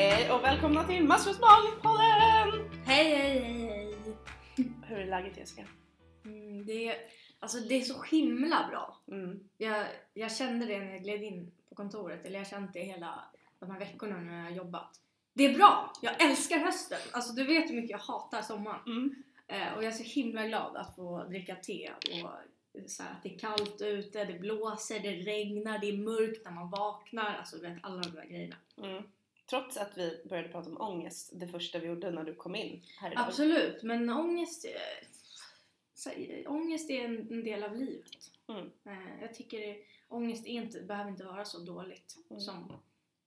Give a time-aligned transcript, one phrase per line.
[0.00, 2.70] Hej och välkomna till Maskrosmalpodden!
[2.84, 3.94] Hej, hej, hej, hej!
[4.82, 5.66] Hur är läget Jessica?
[6.24, 6.96] Mm, det, är,
[7.38, 9.00] alltså, det är så himla bra.
[9.08, 9.48] Mm.
[9.56, 12.80] Jag, jag kände det när jag gled in på kontoret, eller jag har känt det
[12.80, 13.24] hela
[13.58, 15.00] de här veckorna när jag har jobbat.
[15.34, 15.92] Det är bra!
[16.02, 16.98] Jag älskar hösten!
[17.12, 18.80] Alltså du vet hur mycket jag hatar sommaren.
[18.86, 19.22] Mm.
[19.46, 22.30] Eh, och jag är så himla glad att få dricka te och
[22.90, 26.52] så här, att det är kallt ute, det blåser, det regnar, det är mörkt när
[26.52, 27.36] man vaknar.
[27.38, 28.56] Alltså du vet alla de där grejerna.
[28.78, 29.02] Mm.
[29.50, 32.82] Trots att vi började prata om ångest det första vi gjorde när du kom in
[33.00, 33.24] här idag.
[33.26, 38.30] Absolut, men ångest, eh, ångest är en, del av livet.
[38.48, 38.70] Mm.
[38.84, 39.76] Eh, jag tycker
[40.08, 42.40] ångest inte, behöver inte vara så dåligt Mm.
[42.40, 42.82] som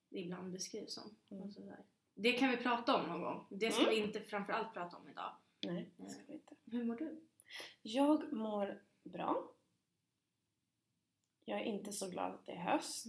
[0.10, 1.16] det ibland beskrivs som.
[1.32, 1.52] Mm.
[1.52, 1.80] Sådär.
[2.16, 3.48] Det kan vi prata om någon gång.
[3.50, 3.96] Det ska Mm.
[3.96, 5.36] vi inte framförallt prata om idag.
[5.66, 6.56] Nej, det ska vi inte.
[6.66, 7.22] Hur mår du?
[7.82, 9.52] Jag mår bra.
[11.46, 13.06] Jag är inte så glad att det är höst.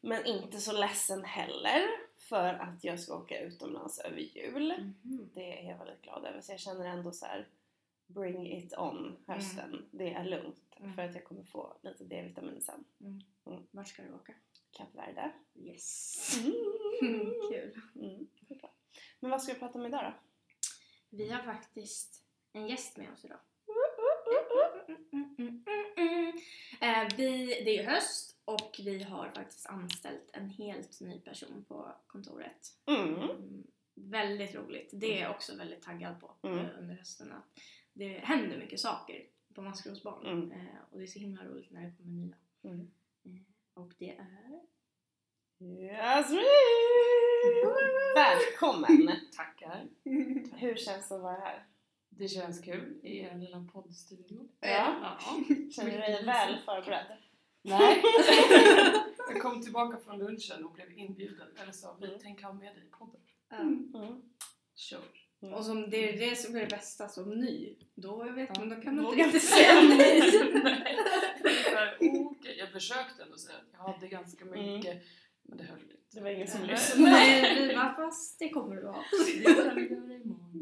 [0.00, 4.94] Men inte så ledsen heller för att jag ska åka utomlands över jul.
[5.02, 5.30] Mhm.
[5.34, 6.40] Det är jag väldigt glad över.
[6.40, 7.48] Så jag känner ändå så här:
[8.06, 9.88] bring it on hösten.
[9.90, 10.62] Det är lugnt.
[10.76, 10.94] Mm.
[10.94, 12.84] För att jag kommer få lite D-vitamin sen.
[13.70, 14.34] Vart ska du åka?
[14.70, 15.32] Kap Verde.
[15.54, 16.38] Yes!
[17.00, 17.32] Mm.
[17.50, 17.80] Kul!
[17.94, 18.26] Mm.
[19.20, 20.12] Men vad ska vi prata om idag då?
[21.10, 23.38] Vi har faktiskt en gäst med oss idag.
[26.80, 31.92] Eh, vi, det är höst och vi har faktiskt anställt en helt ny person på
[32.06, 32.68] kontoret.
[32.86, 33.14] Mm.
[33.14, 34.90] Mm, väldigt roligt.
[34.92, 36.58] Det är jag också väldigt taggad på Mm.
[36.58, 37.32] eh, under hösten.
[37.32, 37.60] Att
[37.92, 39.22] det händer mycket saker
[39.54, 40.52] på Maskrosbarn Mm.
[40.52, 42.36] eh, och det är så himla roligt när det kommer nya.
[42.64, 42.90] Mm.
[43.24, 43.42] Eh,
[43.82, 44.60] och det är...
[45.92, 46.42] Jasmin!
[48.16, 49.18] Välkommen!
[49.36, 49.88] Tackar.
[50.56, 51.66] Hur känns det att vara här?
[52.08, 54.48] Det känns kul i er lilla poddstudio.
[54.60, 54.68] Ja.
[55.02, 55.18] ja.
[55.72, 57.16] Känner du dig väl förberedd?
[57.66, 58.02] Nej.
[59.28, 61.48] jag kom tillbaka från lunchen och blev inbjuden.
[61.62, 62.18] Eller sa vi Mm.
[62.22, 63.20] tänk ha med dig i podden.
[63.52, 64.22] Mm.
[64.76, 65.00] Kör.
[65.42, 65.54] Mm.
[65.54, 67.76] Och som det är det som är det bästa som ny.
[67.94, 68.60] Då vet Ja.
[68.60, 70.50] man, då kan man inte riktigt säga nej.
[70.64, 70.96] Nej.
[72.00, 72.56] Okej.
[72.58, 75.02] Jag försökte ändå säga att jag hade ganska mycket.
[75.42, 75.94] Men det höll inte.
[76.12, 76.70] Det var ingen som Nej.
[76.70, 77.10] lyssnade.
[77.10, 79.04] Nej, vi bara, fast det kommer du ha.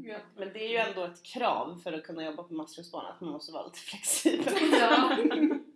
[0.07, 3.21] Ja, men det är ju ändå ett krav för att kunna jobba på Maskrosbarn att
[3.21, 4.55] man måste vara lite flexibel.
[4.73, 5.17] Ja.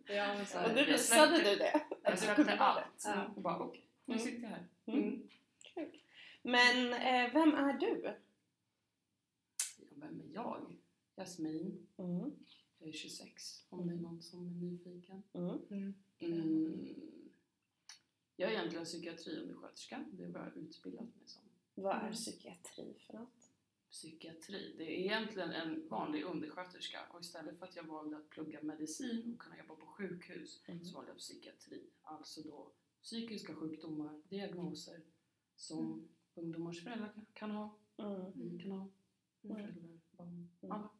[0.08, 0.78] Ja men så Och.
[0.78, 0.98] Jag visade
[1.36, 1.80] släppte- du det.
[2.02, 3.02] Jag släppte allt.
[3.04, 3.26] Ja.
[3.36, 4.26] Och bara okej, nu Mm.
[4.26, 4.66] sitter jag här.
[4.86, 5.28] Mm.
[5.74, 6.00] Kul.
[6.42, 8.02] Men eh, vem är du?
[9.78, 10.76] Ja, vem är jag?
[11.16, 11.86] Jasmin.
[11.96, 12.32] Mm.
[12.78, 15.22] Jag är 26 om det är någon som är nyfiken.
[15.32, 15.58] Mm.
[15.70, 15.94] Mm.
[16.18, 16.94] Mm.
[18.36, 20.04] Jag är egentligen psykiatriundersköterska.
[20.12, 21.42] Det är vad jag utbildat mig som.
[21.74, 22.12] Vad är Mm.
[22.12, 23.37] psykiatri för något?
[23.90, 28.62] Psykiatri, det är egentligen en vanlig undersköterska och istället för att jag valde att plugga
[28.62, 30.84] medicin och kunna jobba på sjukhus Mm.
[30.84, 31.90] så valde jag psykiatri.
[32.02, 32.72] Alltså då
[33.02, 35.00] psykiska sjukdomar, diagnoser
[35.56, 38.58] som ungdomars föräldrar kan- ha, Mm.
[38.58, 38.88] kan ha,
[39.42, 39.56] Mm.
[39.56, 40.72] föräldrar, barn, Mm.
[40.72, 40.90] alla.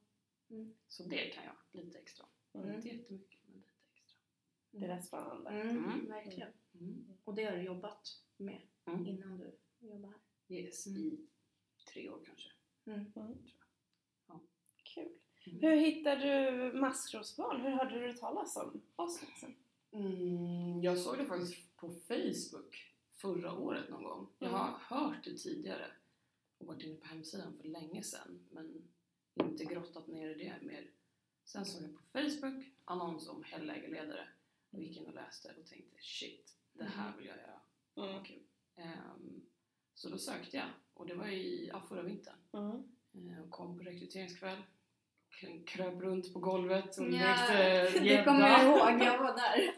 [0.51, 0.75] Mm.
[0.89, 2.27] Så det kan jag lite extra.
[2.53, 2.75] Mm.
[2.75, 4.21] Inte jättemycket, men lite extra.
[4.71, 5.51] Det är spännande.
[5.51, 6.07] Mm, Mm.
[6.07, 6.53] verkligen.
[6.75, 7.05] Mm.
[7.25, 9.07] Och det har du jobbat med Mm.
[9.07, 10.57] innan du jobbade här.
[10.57, 10.99] Yes, Mm.
[11.03, 11.27] i
[11.93, 12.49] tre år kanske.
[12.89, 13.13] Mm.
[13.17, 13.39] Mm.
[14.27, 14.41] Ja.
[14.83, 15.09] Kul.
[15.47, 15.61] Mm.
[15.61, 17.61] Hur hittade du Maskrosbarn?
[17.61, 19.23] Hur hörde du talas om oss?
[19.23, 19.55] Liksom?
[19.93, 24.29] Mm, jag såg det faktiskt på Facebook förra året någon gång.
[24.39, 25.87] Jag har hört det tidigare
[26.59, 28.89] och varit inne på hemsidan för länge sedan men
[29.35, 30.91] inte grottat ner i det mer.
[31.45, 34.29] Sen såg jag på Facebook annons om hellägerledare
[34.71, 37.61] och gick in och läste och tänkte shit, det här vill jag göra.
[38.11, 38.25] Mm.
[38.25, 38.43] Kul.
[38.77, 39.43] Ehm,
[39.95, 40.67] så då sökte jag
[40.99, 42.35] och det var i ja, förra vintern.
[42.53, 42.83] Mm.
[43.45, 44.59] Och kom på rekryteringskväll.
[45.67, 49.75] Kröp runt på golvet och Ja, lekte Det kommer jag ihåg, jag var där.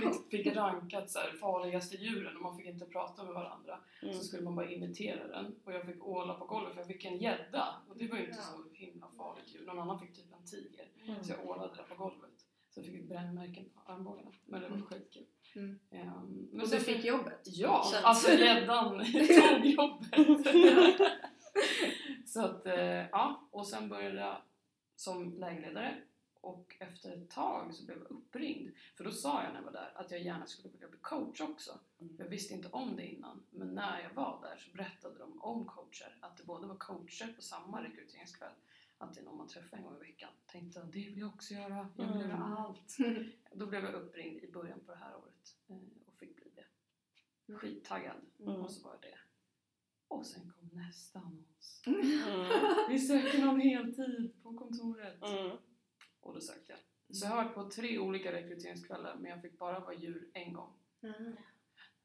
[0.00, 3.78] Vi fick rankat så här, farligaste djuren och man fick inte prata med varandra.
[4.02, 4.14] Mm.
[4.14, 5.54] Så skulle man bara imitera den.
[5.64, 7.74] Och jag fick åla på golvet för jag fick en gädda.
[7.88, 8.42] Och det var ju inte Ja.
[8.56, 9.66] så himla farligt djur.
[9.66, 10.88] Någon annan fick typ en tiger.
[11.06, 11.24] Mm.
[11.24, 12.46] Så jag ålade där på golvet.
[12.70, 14.30] Så jag fick brännmärken på armbågarna.
[14.46, 14.86] Men det var Mm.
[14.88, 15.26] skitkul.
[15.54, 15.78] Mm.
[15.90, 17.40] Ehm, men Och du fick jobbet.
[17.44, 20.46] Ja, Så att- alltså gäddan tog jobbet.
[22.26, 22.74] så att, eh,
[23.12, 23.48] ja.
[23.50, 24.36] Och sen började jag
[24.96, 25.96] som lägerledare
[26.40, 28.70] och efter ett tag så blev jag uppringd.
[28.96, 31.40] För då sa jag när jag var där att jag gärna skulle vilja bli coach
[31.40, 31.78] också.
[32.00, 32.16] Mm.
[32.18, 35.64] Jag visste inte om det innan, men när jag var där så berättade de om
[35.66, 36.16] coacher.
[36.20, 38.52] Att det både var coacher på samma rekryteringskväll,
[39.02, 40.30] att det är någon man träffar en gång i veckan.
[40.46, 42.30] Tänkte att det vill jag också göra, jag vill Mm.
[42.30, 42.96] göra allt.
[43.54, 45.76] Då blev jag uppringd i början på det här året eh,
[46.06, 47.54] och fick bli det.
[47.56, 48.16] Skittaggad.
[48.40, 48.54] Mm.
[48.54, 49.18] Och så var det.
[50.08, 51.82] Och sen kom nästa annons.
[51.86, 52.00] Mm.
[52.88, 55.22] Vi söker någon heltid på kontoret.
[55.22, 55.56] Mm.
[56.20, 56.80] Och då sökte jag.
[57.16, 60.52] Så jag har varit på tre olika rekryteringskvällar men jag fick bara vara djur en
[60.52, 60.72] gång.
[61.02, 61.36] Mm.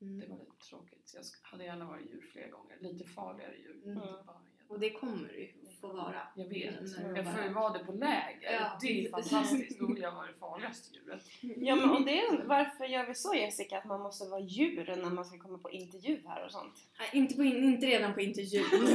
[0.01, 0.19] Mm.
[0.19, 1.11] Det var lite tråkigt.
[1.13, 2.77] Jag hade gärna varit djur fler gånger.
[2.79, 3.83] Lite farligare djur.
[3.85, 3.97] Mm.
[3.97, 4.41] Inte bara.
[4.67, 5.47] Och det kommer du ju
[5.81, 6.21] få vara.
[6.35, 6.81] Jag vet.
[6.81, 8.53] När Jag får ju vara det på läger.
[8.53, 8.77] Ja.
[8.81, 9.79] Det är fantastiskt.
[9.79, 11.21] Då vill jag vara det farligaste djuret.
[11.41, 13.77] Ja men och det är, varför gör vi så Jessica?
[13.77, 16.73] Att man måste vara djur när man ska komma på intervju här och sånt?
[16.99, 18.65] Nej, inte, på, in- inte redan på intervjun.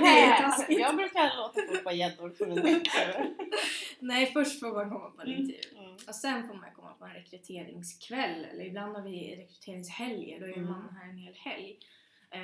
[0.00, 0.38] Nej.
[0.40, 0.80] Taskigt.
[0.80, 3.34] Jag brukar låta folk vara gäddor för mina intervjuer.
[3.98, 5.40] Nej, först får man komma på en Mm.
[5.40, 5.78] intervju.
[5.78, 5.94] Mm.
[6.08, 8.44] Och sen får man komma på en rekryteringskväll.
[8.52, 10.40] Eller ibland har vi rekryteringshelger.
[10.40, 10.64] Då är Mm.
[10.70, 11.78] man här en hel helg.
[12.30, 12.40] Eh,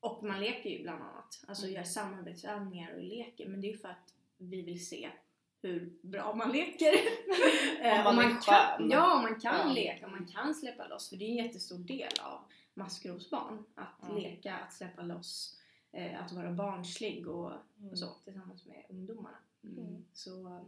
[0.00, 1.44] och man leker ju bland annat.
[1.48, 1.74] Alltså Mm.
[1.76, 3.48] gör samarbetsövningar och leker.
[3.48, 5.10] Men det är ju för att vi vill se
[5.62, 6.92] hur bra man leker.
[7.82, 9.72] Eh, Om man är kan, ja, om man kan Ja.
[9.74, 11.08] leka, om man kan släppa loss.
[11.08, 12.40] För det är en jättestor del av
[12.74, 13.64] maskrosbarn.
[13.74, 14.14] Att Ja.
[14.18, 15.60] leka, att släppa loss,
[15.92, 17.90] eh, att vara barnslig och, Mm.
[17.90, 19.38] och så tillsammans med ungdomarna.
[19.64, 20.04] Mm.
[20.12, 20.62] Så eh,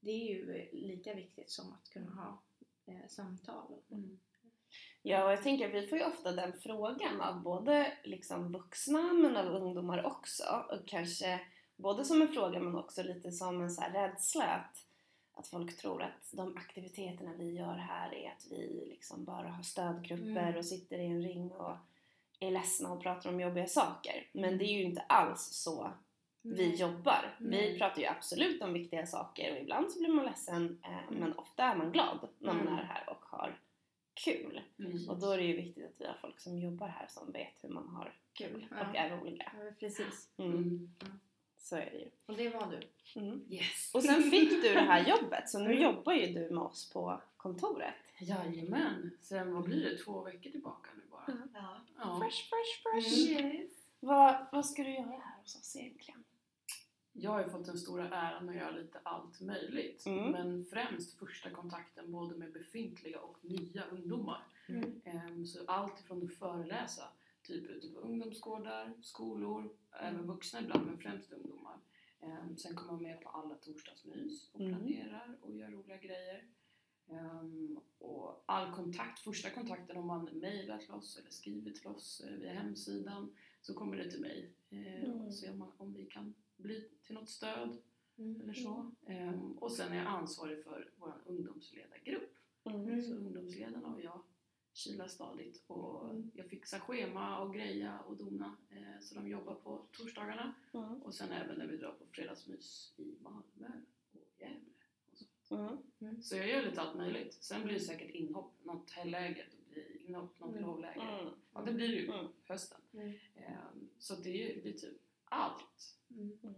[0.00, 2.42] det är ju lika viktigt som att kunna ha
[2.86, 3.72] eh, samtal.
[3.90, 4.18] Mm.
[5.02, 9.12] Ja, och jag tänker att vi får ju ofta den frågan av både liksom vuxna
[9.12, 10.64] men av ungdomar också.
[10.70, 11.40] Och kanske
[11.76, 14.84] både som en fråga men också lite som en så här rädsla att,
[15.34, 19.62] att folk tror att de aktiviteterna vi gör här är att vi liksom bara har
[19.62, 20.56] stödgrupper Mm.
[20.56, 21.76] och sitter i en ring och
[22.40, 24.26] är ledsna och pratar om jobbiga saker.
[24.32, 25.90] Men det är ju inte alls så
[26.42, 27.36] vi jobbar.
[27.38, 27.78] Vi Nej.
[27.78, 31.62] pratar ju absolut om viktiga saker och ibland så blir man ledsen eh, men ofta
[31.64, 32.78] är man glad när man Mm.
[32.78, 33.58] är här och har
[34.24, 34.60] kul.
[34.78, 35.08] Mm.
[35.10, 37.54] Och då är det ju viktigt att vi har folk som jobbar här som vet
[37.64, 38.88] hur man har kul Ja.
[38.90, 39.52] och är roliga.
[39.58, 40.28] Ja, precis.
[40.36, 40.52] Mm.
[40.54, 40.90] Mm.
[41.58, 42.10] Så är det ju.
[42.26, 42.80] Och det var du.
[43.20, 43.44] Mm.
[43.50, 43.90] Yes.
[43.94, 47.22] Och sen fick du det här jobbet så nu jobbar ju du med oss på
[47.36, 47.94] kontoret.
[48.20, 49.10] Jajamän.
[49.20, 49.96] Sen vad blir det?
[49.98, 51.36] Två veckor tillbaka nu bara.
[51.98, 52.20] Ja.
[52.20, 53.30] Fresh, fresh, fresh!
[53.30, 53.70] Yes.
[54.00, 56.19] Vad, vad ska du göra här hos oss egentligen?
[57.12, 60.06] Jag har ju fått den stora äran att göra lite allt möjligt.
[60.06, 60.30] Mm.
[60.30, 64.46] Men främst första kontakten både med befintliga och nya ungdomar.
[64.68, 65.00] Mm.
[65.04, 67.02] Ehm, Så allt ifrån att föreläsa,
[67.42, 71.78] typ ute på ungdomsgårdar, skolor, även vuxna ibland, men främst ungdomar.
[72.20, 74.72] Ehm, Sen kommer man med på alla torsdagsmys och Mm.
[74.74, 76.44] planerar och gör roliga grejer.
[77.10, 82.20] Ehm, Och all kontakt, första kontakten om man mejlar till oss eller skriver till oss
[82.20, 84.50] eh, via hemsidan så kommer det till mig.
[84.70, 85.10] Mm.
[85.26, 87.76] Och ser man om vi kan bli till något stöd
[88.18, 88.40] Mm.
[88.40, 88.90] eller så.
[89.06, 92.34] Ehm, Och sen är jag ansvarig för vår ungdomsledargrupp.
[92.64, 93.02] Mm.
[93.02, 94.22] Så ungdomsledarna och jag
[94.72, 96.30] kilar stadigt och Mm.
[96.34, 101.02] jag fixar schema och greja och dona eh, så de jobbar på torsdagarna Mm.
[101.02, 103.70] och sen även när vi drar på fredagsmys i Malmö
[104.12, 104.60] och Gävle.
[105.10, 105.78] Och så.
[106.00, 106.22] Mm.
[106.22, 107.34] så jag gör lite allt möjligt.
[107.34, 108.90] Sen blir det säkert inhopp, något
[109.70, 110.62] blir inhopp, något Mm.
[110.62, 111.20] lovläger.
[111.20, 111.34] Mm.
[111.52, 112.26] Ja, det blir ju Mm.
[112.44, 112.80] hösten.
[112.92, 113.12] Mm.
[113.34, 114.98] Ehm, Så det är ju typ
[115.30, 115.96] allt.
[116.10, 116.54] Mm.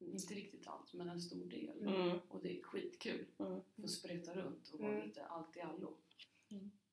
[0.00, 1.78] Inte riktigt allt, men en stor del.
[1.82, 2.18] Mm.
[2.28, 3.26] Och det är skitkul.
[3.38, 3.60] Mm.
[3.80, 5.06] Få spreta runt och vara Mm.
[5.06, 5.96] lite allt i allo.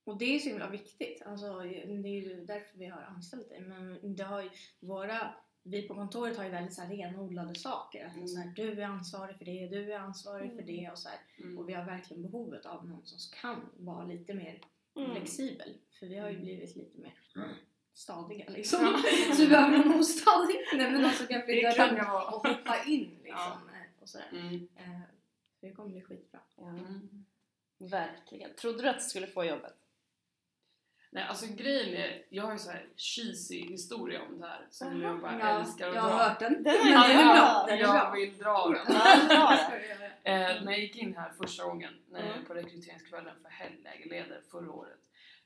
[0.03, 1.21] Och det är så himla viktigt.
[1.21, 3.61] Alltså, det är ju därför vi har anställt dig.
[3.61, 5.33] Men det har ju, våra,
[5.63, 8.06] vi på kontoret har ju väldigt så här renodlade saker.
[8.15, 8.27] Mm.
[8.27, 10.65] så här, du är ansvarig för det, du är ansvarig för Mm.
[10.75, 10.91] det.
[10.91, 11.19] Och, så här.
[11.38, 11.57] Mm.
[11.57, 14.61] och vi har verkligen behovet av någon som kan vara lite mer
[14.95, 15.11] Mm.
[15.11, 15.77] flexibel.
[16.00, 16.45] För vi har ju Mm.
[16.45, 17.13] blivit lite mer
[17.99, 18.79] stadiga liksom.
[19.35, 20.55] så vi behöver någon ostadig.
[20.73, 22.23] Nej men någon som kan flytta Det kan runt jag vara.
[22.25, 23.41] och hoppa in liksom.
[23.68, 23.73] Ja.
[23.73, 24.27] eh, Och sådär.
[24.31, 24.68] Mm.
[24.75, 24.99] Eh,
[25.59, 26.39] så det kommer bli skitbra.
[26.57, 27.25] Ja, Mm.
[27.77, 28.56] verkligen.
[28.56, 29.73] Trodde du att du skulle få jobbet?
[31.11, 35.01] Nej, alltså grejen är, jag har ju så här cheesy historia om det här som
[35.01, 36.18] jag bara Ja, älskar att jag har dra.
[36.23, 36.63] hört den.
[36.63, 37.07] Den är bra.
[37.07, 37.65] den är bra.
[37.68, 38.11] Den är jag bra.
[38.11, 38.95] vill dra den.
[39.29, 39.57] Ja.
[40.23, 42.45] Eh, när jag gick in här första gången när jag, Mm.
[42.45, 44.99] på rekryteringskvällen för helglägerledare förra året.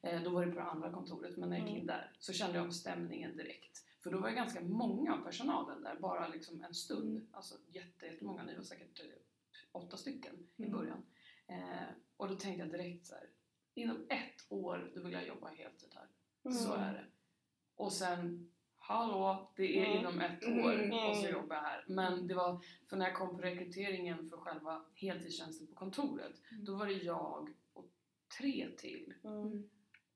[0.03, 2.33] Eh, då var det på det andra kontoret, men när jag gick in där så
[2.33, 3.86] kände jag av stämningen direkt.
[4.03, 7.27] För då var det ganska många av personalen där, bara liksom en stund.
[7.31, 9.05] Alltså jätte, jättemånga, ni var säkert eh,
[9.72, 10.77] åtta stycken i Mm.
[10.77, 11.05] början.
[11.48, 13.29] Eh, och då tänkte jag direkt så här,
[13.74, 16.07] inom ett år då vill jag jobba heltid här.
[16.53, 16.86] Så Mm.
[16.88, 17.05] är det.
[17.75, 20.00] Och sen, hallå, det är Mm.
[20.00, 21.10] inom ett år Mm.
[21.10, 21.86] och så jobbar jag här.
[21.88, 26.65] Men det var, för när jag kom på rekryteringen för själva heltidstjänsten på kontoret, Mm.
[26.65, 27.86] då var det jag och
[28.39, 29.13] tre till.
[29.24, 29.69] Mm.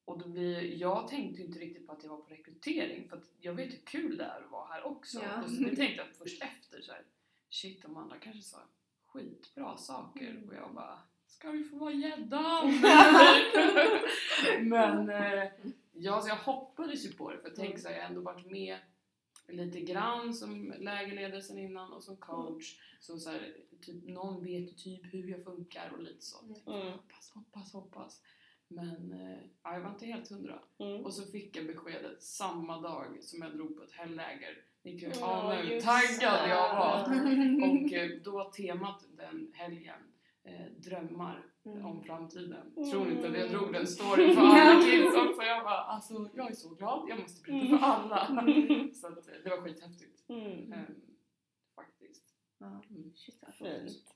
[0.08, 3.24] Och då blir, jag tänkte inte riktigt på att jag var på rekrytering för att
[3.40, 5.20] jag vet hur kul det är att vara här också.
[5.24, 5.44] Ja.
[5.44, 7.02] Och så det tänkte jag först efter så här,
[7.50, 8.58] shit de andra kanske sa
[9.06, 10.50] skitbra saker Mm.
[10.50, 12.82] och jag bara Ska vi få vara gäddan?
[14.70, 15.50] Men eh,
[15.94, 18.52] ja, så jag hoppades ju på det för tänkte så här, jag har ändå varit
[18.52, 18.78] med
[19.48, 22.80] lite grann som lägerledare sen innan och som coach.
[23.00, 26.38] Så, så här, typ, någon vet typ hur jag funkar och lite så.
[26.48, 26.92] Jag tänkte, Mm.
[26.92, 28.22] Hoppas, hoppas, hoppas.
[28.68, 30.60] Men eh, ja, jag var inte helt hundra.
[30.80, 31.06] Mm.
[31.06, 34.64] Och så fick jag beskedet samma dag som jag drog på ett helgläger.
[34.82, 37.02] Ni kan ju ana hur taggad jag var.
[37.86, 40.00] Och eh, då var temat den helgen
[40.44, 41.86] eh, drömmar Mm.
[41.86, 42.74] om framtiden.
[42.78, 42.92] Mm.
[42.92, 45.42] Tror ni inte att jag drog den storyn för alla kids också?
[45.42, 48.28] Jag bara, alltså jag är så glad, jag måste berätta för alla.
[48.28, 48.94] Mm.
[48.94, 50.30] Så att, eh, det var skithäftigt.
[50.30, 50.74] Mm.
[50.74, 50.96] Ehm,
[51.76, 52.24] faktiskt.
[52.58, 52.82] Ja.
[53.16, 54.14] Shit, vad Fint.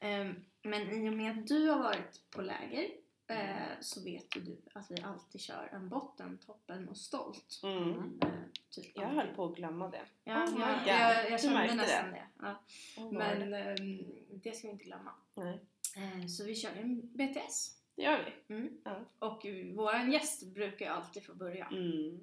[0.00, 0.44] Mm.
[0.62, 2.90] Men i och med att du har varit på läger
[3.26, 7.60] eh, så vet ju du att vi alltid kör en botten, toppen och stolt.
[7.62, 8.20] Mm.
[8.22, 8.28] Eh,
[8.70, 10.02] typ Jag höll på att glömma det.
[10.24, 10.88] Ja, Oh my jag, God.
[10.88, 12.26] jag, jag kände nästan det.
[12.38, 12.62] Ja.
[12.96, 14.04] Oh, Men ehm,
[14.42, 15.12] det ska vi inte glömma.
[15.34, 15.60] Nej,
[15.96, 17.76] Eh, så vi kör en BTS.
[17.96, 18.54] det gör vi.
[18.54, 18.80] Mm.
[18.84, 19.04] Ja.
[19.18, 21.66] Och eh, våran gäst brukar ju alltid få börja.
[21.66, 22.20] Mm.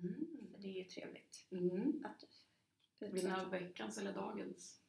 [0.00, 0.26] Mm.
[0.58, 1.46] Det är ju trevligt.
[1.50, 2.04] Mm.
[2.04, 2.24] Att,
[3.12, 4.80] ni ha veckans eller dagens?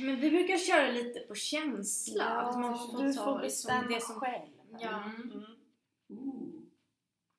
[0.00, 2.24] Men vi brukar köra lite på känsla.
[2.24, 4.14] att man får du ta får bestämma det som...
[4.20, 4.52] själv.
[4.80, 5.04] Ja.
[5.04, 5.44] Mm.
[6.10, 6.70] Mm.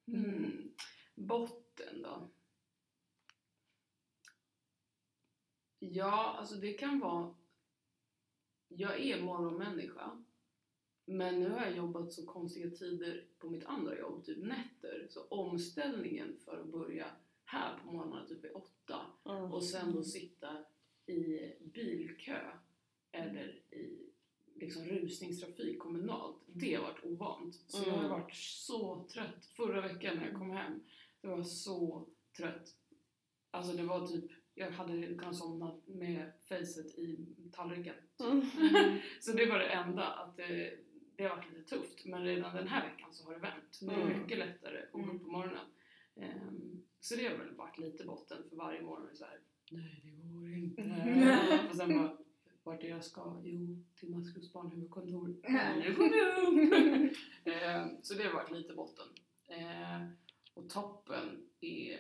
[0.08, 0.74] Mm.
[1.16, 2.30] Botten då?
[5.80, 7.36] Ja, alltså det kan vara...
[8.68, 10.24] Jag är morgonmänniska.
[11.06, 15.08] Men nu har jag jobbat så konstiga tider på mitt andra jobb, typ nätter.
[15.10, 17.06] Så omställningen för att börja
[17.46, 18.72] här på morgonen typ vid åtta
[19.26, 19.52] Mm.
[19.54, 20.66] och sen då sitta
[21.06, 22.40] i bilkö
[23.12, 24.10] eller i
[24.56, 26.38] liksom rusningstrafik kommunalt.
[26.48, 27.56] Det har varit ovant.
[27.68, 28.12] Så jag har Mm.
[28.22, 29.46] varit så trött.
[29.46, 30.84] Förra veckan när jag kom hem,
[31.22, 32.76] jag var så trött.
[33.52, 37.96] Alltså det var typ, jag hade kunnat somna med facet i tallriken.
[38.20, 38.42] Mm.
[39.20, 40.78] Så det var det enda, att det,
[41.16, 42.06] det har varit lite tufft.
[42.06, 43.80] Men redan den här veckan så har det vänt.
[43.82, 44.22] Nu är det Mm.
[44.22, 45.16] mycket lättare att gå Mm.
[45.16, 45.66] upp på morgonen.
[46.16, 49.16] Ehm, så det har väl varit lite botten för varje morgon.
[49.16, 49.40] Så här,
[49.72, 50.82] Nej, det går inte.
[50.82, 51.70] Mm.
[51.70, 52.18] Och sen bara,
[52.64, 53.42] vart är jag ska?
[53.44, 55.36] Jo, till Maskrosbarns barnhuvudkontor.
[55.44, 55.80] Mm.
[55.80, 57.18] Nu jag upp!
[57.46, 59.06] Ehm, så det har varit lite botten.
[59.48, 60.12] Ehm,
[60.54, 62.00] och toppen är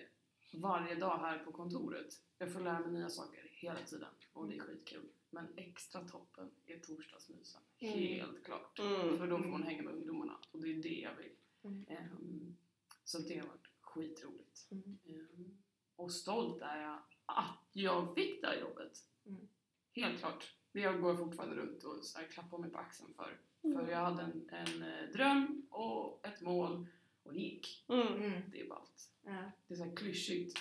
[0.53, 2.13] varje dag här på kontoret.
[2.37, 5.09] Jag får lära mig nya saker hela tiden och det är skitkul.
[5.29, 7.61] Men extra toppen är torsdagsmysen.
[7.79, 7.97] Mm.
[7.97, 8.79] Helt klart.
[8.79, 9.17] Mm.
[9.17, 11.35] För då får man hänga med ungdomarna och det är det jag vill.
[11.63, 11.85] Mm.
[11.89, 12.55] Ehm,
[13.03, 14.67] så det har varit skitroligt.
[14.71, 14.97] Mm.
[15.05, 15.57] Ehm,
[15.95, 18.91] och stolt är jag att jag fick det här jobbet.
[19.25, 19.47] Mm.
[19.95, 20.55] Helt klart.
[20.71, 23.37] Det jag går fortfarande runt och så här klappar mig på axeln för.
[23.61, 26.87] För jag hade en, en eh, dröm och ett mål
[27.23, 27.85] och det gick.
[27.89, 28.07] Mm.
[28.07, 28.41] Mm.
[28.51, 29.09] Det är ballt.
[29.25, 29.51] Ja.
[29.67, 30.59] Det är så här klyschigt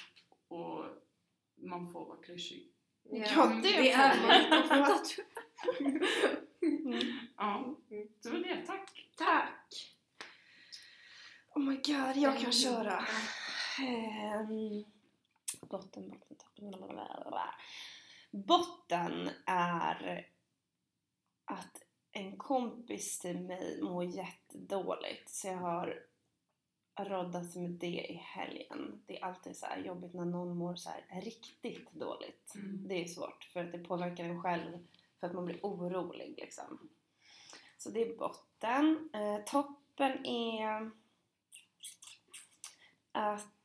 [0.48, 0.84] och
[1.54, 2.72] man får vara klyschig.
[3.02, 5.00] Ja, det det får är man.
[6.62, 7.18] Mm.
[7.36, 8.08] Ja, Mm.
[8.20, 8.62] så var det.
[8.66, 9.10] Tack!
[9.16, 9.96] Tack!
[11.54, 12.52] Oh my god, jag kan Mm.
[12.52, 13.04] köra.
[13.80, 14.84] Ehm,
[15.66, 16.74] botten, botten, toppen.
[18.30, 20.28] Botten är
[21.44, 26.06] att en kompis till mig mår jättedåligt så jag har
[26.98, 29.02] roddat med det i helgen.
[29.06, 32.54] Det är alltid så här jobbigt när någon mår så här riktigt dåligt.
[32.54, 32.88] Mm.
[32.88, 34.86] Det är svårt för att det påverkar en själv
[35.20, 36.88] för att man blir orolig liksom.
[37.78, 39.10] Så det är botten.
[39.12, 40.90] Eh, toppen är
[43.12, 43.59] att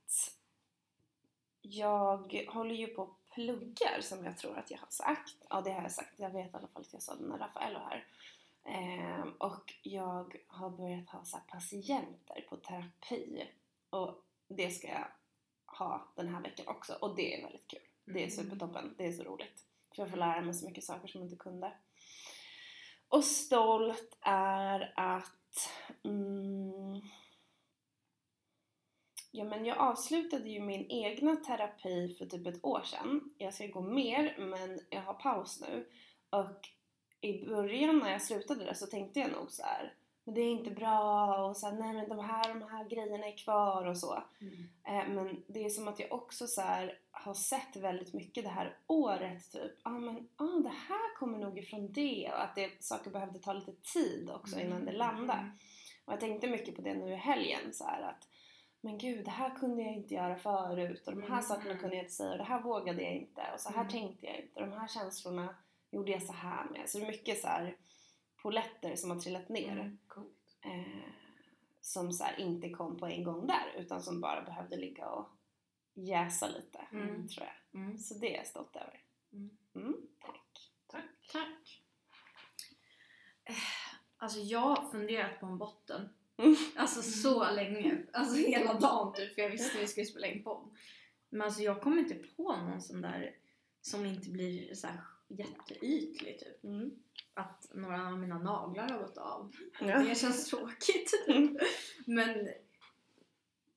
[1.69, 5.35] jag håller ju på och pluggar som jag tror att jag har sagt.
[5.49, 6.19] Ja, det har jag sagt.
[6.19, 8.05] Jag vet i alla fall att jag sa det när Rafael var här.
[8.63, 13.49] Ehm, och jag har börjat ha så patienter på terapi.
[13.89, 15.07] Och det ska jag
[15.65, 16.93] ha den här veckan också.
[17.01, 17.79] Och det är väldigt kul.
[18.05, 18.95] Det är supertoppen.
[18.97, 19.65] Det är så roligt.
[19.95, 21.73] För jag får lära mig så mycket saker som jag inte kunde.
[23.09, 25.69] Och stolt är att...
[26.03, 27.01] Mm,
[29.37, 33.33] ja, men jag avslutade ju min egna terapi för typ ett år sedan.
[33.37, 35.87] Jag ska gå mer, men jag har paus nu.
[36.29, 36.69] Och
[37.21, 39.93] i början när jag slutade det så tänkte jag nog så här.
[40.25, 43.27] Men det är inte bra och så här, nej men de här, de här grejerna
[43.27, 44.23] är kvar och så.
[44.41, 44.53] Mm.
[44.83, 48.49] Eh, men det är som att jag också så här, har sett väldigt mycket det
[48.49, 49.71] här året typ.
[49.83, 53.39] Ja ah, men ah, det här kommer nog ifrån det och att det, saker behövde
[53.39, 55.51] ta lite tid också innan det landade.
[56.05, 58.27] Och jag tänkte mycket på det nu i helgen så här att
[58.85, 61.41] men gud, det här kunde jag inte göra förut och de här Mm.
[61.43, 63.91] sakerna kunde jag inte säga och det här vågade jag inte och så här Mm.
[63.91, 65.55] tänkte jag inte och de här känslorna
[65.91, 66.89] gjorde jag så här med.
[66.89, 67.77] Så det är mycket så här
[68.41, 69.97] poletter som har trillat ner Mm.
[70.61, 71.09] Eh,
[71.81, 75.27] som så här inte kom på en gång där utan som bara behövde ligga och
[75.93, 77.27] jäsa lite, Mm.
[77.27, 77.81] tror jag.
[77.81, 77.97] Mm.
[77.97, 79.01] Så det är jag stolt över.
[79.75, 80.71] Mm, tack.
[80.87, 81.03] Tack.
[81.31, 81.81] Tack.
[83.43, 83.55] Eh,
[84.17, 86.09] Alltså jag har funderat på en botten.
[86.75, 87.97] Alltså så länge.
[88.13, 89.35] Alltså hela dagen typ.
[89.35, 90.69] För jag visste att vi skulle spela in podd.
[91.29, 93.35] Men alltså jag kommer inte på någon sån där
[93.81, 96.63] som inte blir så här jätteytlig typ.
[96.63, 96.91] Mm.
[97.33, 99.51] Att några av mina naglar har gått av.
[99.81, 99.99] Ja.
[99.99, 101.11] Det känns tråkigt.
[101.27, 101.57] Mm.
[102.05, 102.49] Men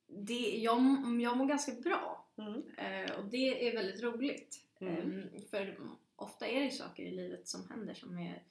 [0.07, 0.81] det, jag,
[1.21, 2.29] jag mår ganska bra.
[2.39, 2.63] Mm.
[2.77, 4.65] Eh, och det är väldigt roligt.
[4.81, 5.23] Mm.
[5.23, 5.79] Eh, för
[6.17, 8.43] ofta är det saker i livet som händer som är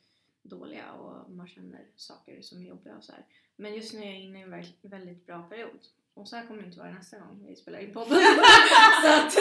[0.50, 3.26] dåliga och man känner saker som är jobbiga och så här.
[3.56, 5.80] Men just nu är jag inne i en väl- väldigt bra period.
[6.14, 8.18] Och så här kommer det inte vara nästa gång vi spelar in podden.
[9.04, 9.34] så att,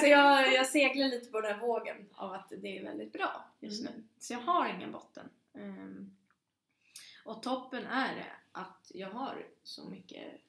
[0.00, 3.44] så jag, jag seglar lite på den här vågen av att det är väldigt bra
[3.60, 4.02] just nu.
[4.18, 5.28] Så jag har ingen botten.
[5.54, 6.16] Ehm,
[7.24, 10.40] och toppen är det att jag har så mycket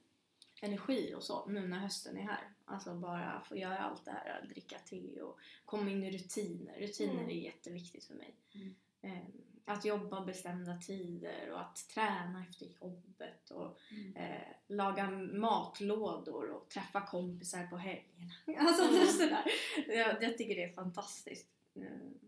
[0.62, 2.50] energi och så nu när hösten är här.
[2.66, 6.80] Alltså bara få göra allt det här, dricka te och komma in i rutiner.
[6.80, 7.30] Rutiner Mm.
[7.30, 8.34] är jätteviktigt för mig.
[8.54, 8.76] Mm.
[9.02, 9.32] Ehm,
[9.66, 14.16] att jobba bestämda tider och att träna efter jobbet och Mm.
[14.16, 18.34] eh, laga matlådor och träffa kompisar på helgerna.
[18.60, 19.08] Alltså Mm.
[19.08, 19.44] sådär.
[19.88, 21.48] Jag, jag tycker det är fantastiskt.
[21.76, 22.20] Mm.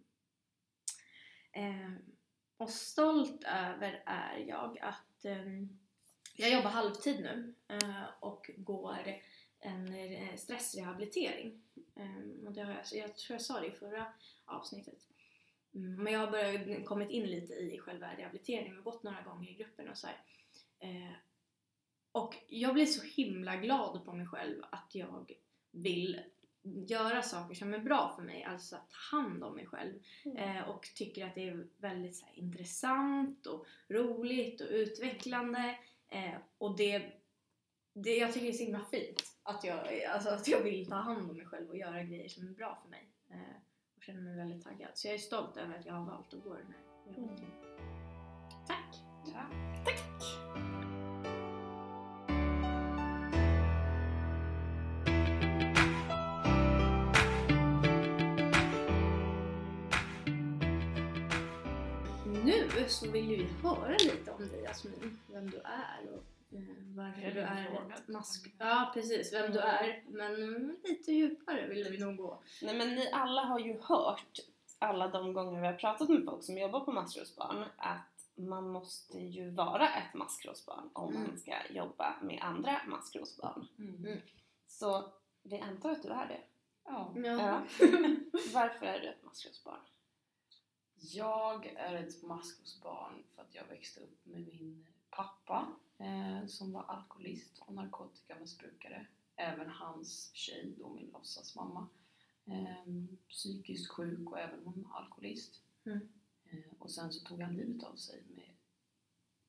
[1.52, 1.98] Ehm,
[2.58, 5.80] och stolt över är jag att ehm,
[6.36, 9.16] jag jobbar halvtid nu eh, och går
[9.60, 11.62] en eh, stressrehabilitering.
[12.46, 14.14] Och det har jag, jag tror jag sa det i förra
[14.46, 15.08] avsnittet.
[15.76, 19.50] Mm, men jag har börjat, kommit in lite i själva rehabiliteringen och gått några gånger
[19.50, 20.22] i gruppen och så här.
[20.80, 21.14] Eh,
[22.12, 25.32] och jag blir så himla glad på mig själv att jag
[25.72, 26.22] vill
[26.64, 29.94] göra saker som är bra för mig, alltså att ta hand om mig själv.
[30.36, 35.78] Eh, och tycker att det är väldigt så här, intressant och roligt och utvecklande.
[36.10, 37.12] Eh, och det,
[37.94, 40.96] det, jag tycker det är så himla fint att jag, alltså, att jag vill ta
[40.96, 43.08] hand om mig själv och göra grejer som är bra för mig.
[43.30, 43.58] Eh,
[44.06, 44.90] känner mig väldigt taggad.
[44.94, 47.52] Så jag är stolt över att jag har valt att gå den här rehabiliteringen.
[48.68, 48.96] Tack!
[49.34, 49.54] Tack.
[62.44, 66.24] Nu så vill vi höra lite om dig Jasmin, vem du är och
[66.96, 68.54] varför Är du är ett mask...
[68.60, 70.04] Ja precis, vem du är.
[70.08, 72.42] Men lite djupare vill vi nog gå.
[72.62, 74.40] Nej men ni alla har ju hört
[74.80, 79.20] alla de gånger vi har pratat med folk som jobbar på maskrosbarn att man måste
[79.20, 81.28] ju vara ett maskrosbarn om Mm.
[81.28, 83.68] man ska jobba med andra maskrosbarn.
[83.80, 83.96] Mm.
[84.06, 84.20] Mm.
[84.68, 85.12] Så
[85.44, 86.42] vi antar att du är det.
[86.86, 87.12] Ja.
[87.16, 87.62] Ja.
[88.54, 89.80] Varför är du ett maskrosbarn?
[90.96, 96.84] Jag är ett maskrosbarn för att jag växte upp med min pappa eh, som var
[96.84, 99.08] alkoholist och narkotikamissbrukare.
[99.36, 101.88] Även hans tjej, då min låtsasmamma,
[102.46, 102.94] eh,
[103.30, 105.62] psykiskt sjuk och även hon alkoholist.
[105.86, 106.10] Mm.
[106.46, 108.50] Eh, och sen så tog han livet av sig med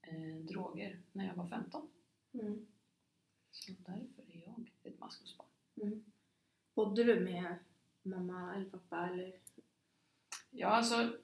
[0.00, 1.88] eh, droger när jag var 15.
[2.33, 2.66] Mm.
[3.50, 5.48] Så därför är jag ett maskrosbarn.
[5.83, 6.04] Mm.
[6.74, 7.59] Bodde du med
[8.02, 9.40] mamma eller pappa eller?
[10.50, 11.18] Ja, alltså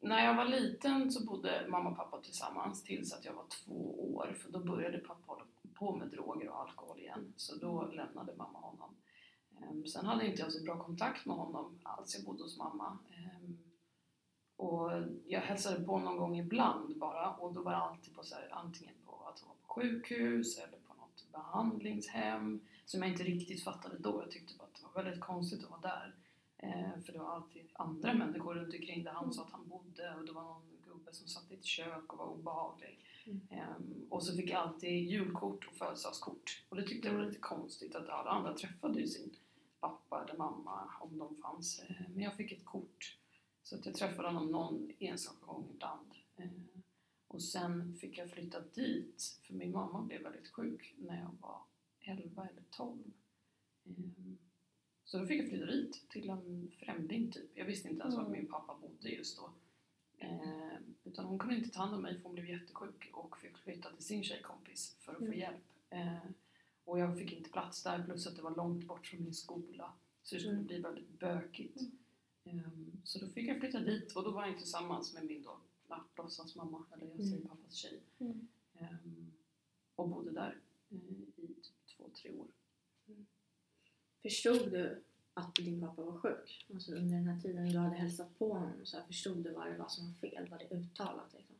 [0.00, 4.14] när jag var liten så bodde mamma och pappa tillsammans tills att jag var två
[4.14, 8.34] år för då började pappa hålla på med droger och alkohol igen så då lämnade
[8.36, 8.96] mamma honom.
[9.62, 12.98] Ehm, Sen hade inte jag så bra kontakt med honom alls, jag bodde hos mamma.
[13.16, 13.58] Ehm,
[14.56, 14.90] Och
[15.26, 18.48] jag hälsade på någon gång ibland bara och då var det alltid på så här,
[18.52, 23.64] antingen på att han var på sjukhus eller på något behandlingshem som jag inte riktigt
[23.64, 24.22] fattade då.
[24.22, 26.14] Jag tyckte bara att det var väldigt konstigt att vara där.
[26.58, 30.14] Eh, för det var alltid andra människor runt omkring där han sa att han bodde
[30.14, 33.04] och det var någon gubbe som satt i ett kök och var obehaglig.
[33.24, 33.40] Mm.
[33.50, 36.64] Ehm, och så fick jag alltid julkort och födelsedagskort.
[36.68, 39.36] Och det tyckte jag var lite konstigt att alla andra träffade ju sin
[39.80, 41.80] pappa eller mamma om de fanns.
[41.80, 43.16] Eh, men jag fick ett kort.
[43.62, 46.14] Så att jag träffade honom någon enstaka gång ibland.
[46.36, 46.48] Eh,
[47.28, 51.60] och sen fick jag flytta dit för min mamma blev väldigt sjuk när jag var
[52.00, 52.98] 11 eller 12.
[55.10, 57.50] Så då fick jag flytta dit till en främling typ.
[57.54, 58.32] Jag visste inte ens var Mm.
[58.32, 59.50] min pappa bodde just då.
[60.18, 63.58] Eh, utan hon kunde inte ta hand om mig för hon blev jättesjuk och fick
[63.58, 65.38] flytta till sin tjejkompis för att få Mm.
[65.38, 65.64] hjälp.
[65.90, 66.18] Eh,
[66.84, 69.92] och jag fick inte plats där plus att det var långt bort från min skola.
[70.22, 70.66] Så det skulle Mm.
[70.66, 71.80] bli väldigt bökigt.
[72.44, 75.60] Ehm, så då fick jag flytta dit och då var jag tillsammans med min då
[75.88, 77.48] ja, låtsasmamma, eller jag säger Mm.
[77.48, 78.00] pappas tjej.
[78.18, 78.48] Mm.
[78.74, 79.32] Ehm,
[79.94, 80.58] och bodde där
[80.90, 80.96] eh,
[81.44, 82.46] i typ två, tre år.
[84.28, 85.02] Förstod du
[85.34, 86.66] att din pappa var sjuk?
[86.74, 89.66] Alltså under den här tiden du hade hälsat på honom, så här, förstod du vad
[89.66, 90.48] det var som var fel?
[90.48, 91.56] Var det uttalat liksom?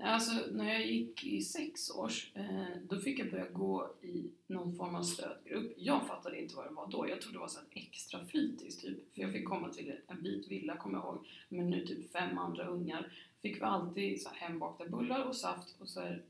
[0.00, 4.76] Alltså, när jag gick i sex års, eh, då fick jag börja gå i någon
[4.76, 5.74] form av stödgrupp.
[5.76, 7.08] Jag fattade inte vad det var då.
[7.08, 9.14] Jag trodde det var så här extra fritids typ.
[9.14, 12.38] För jag fick komma till en vit villa, kommer jag ihåg, med nu typ fem
[12.38, 13.12] andra ungar.
[13.42, 16.22] Fick vi alltid så här hembakta bullar och saft och så här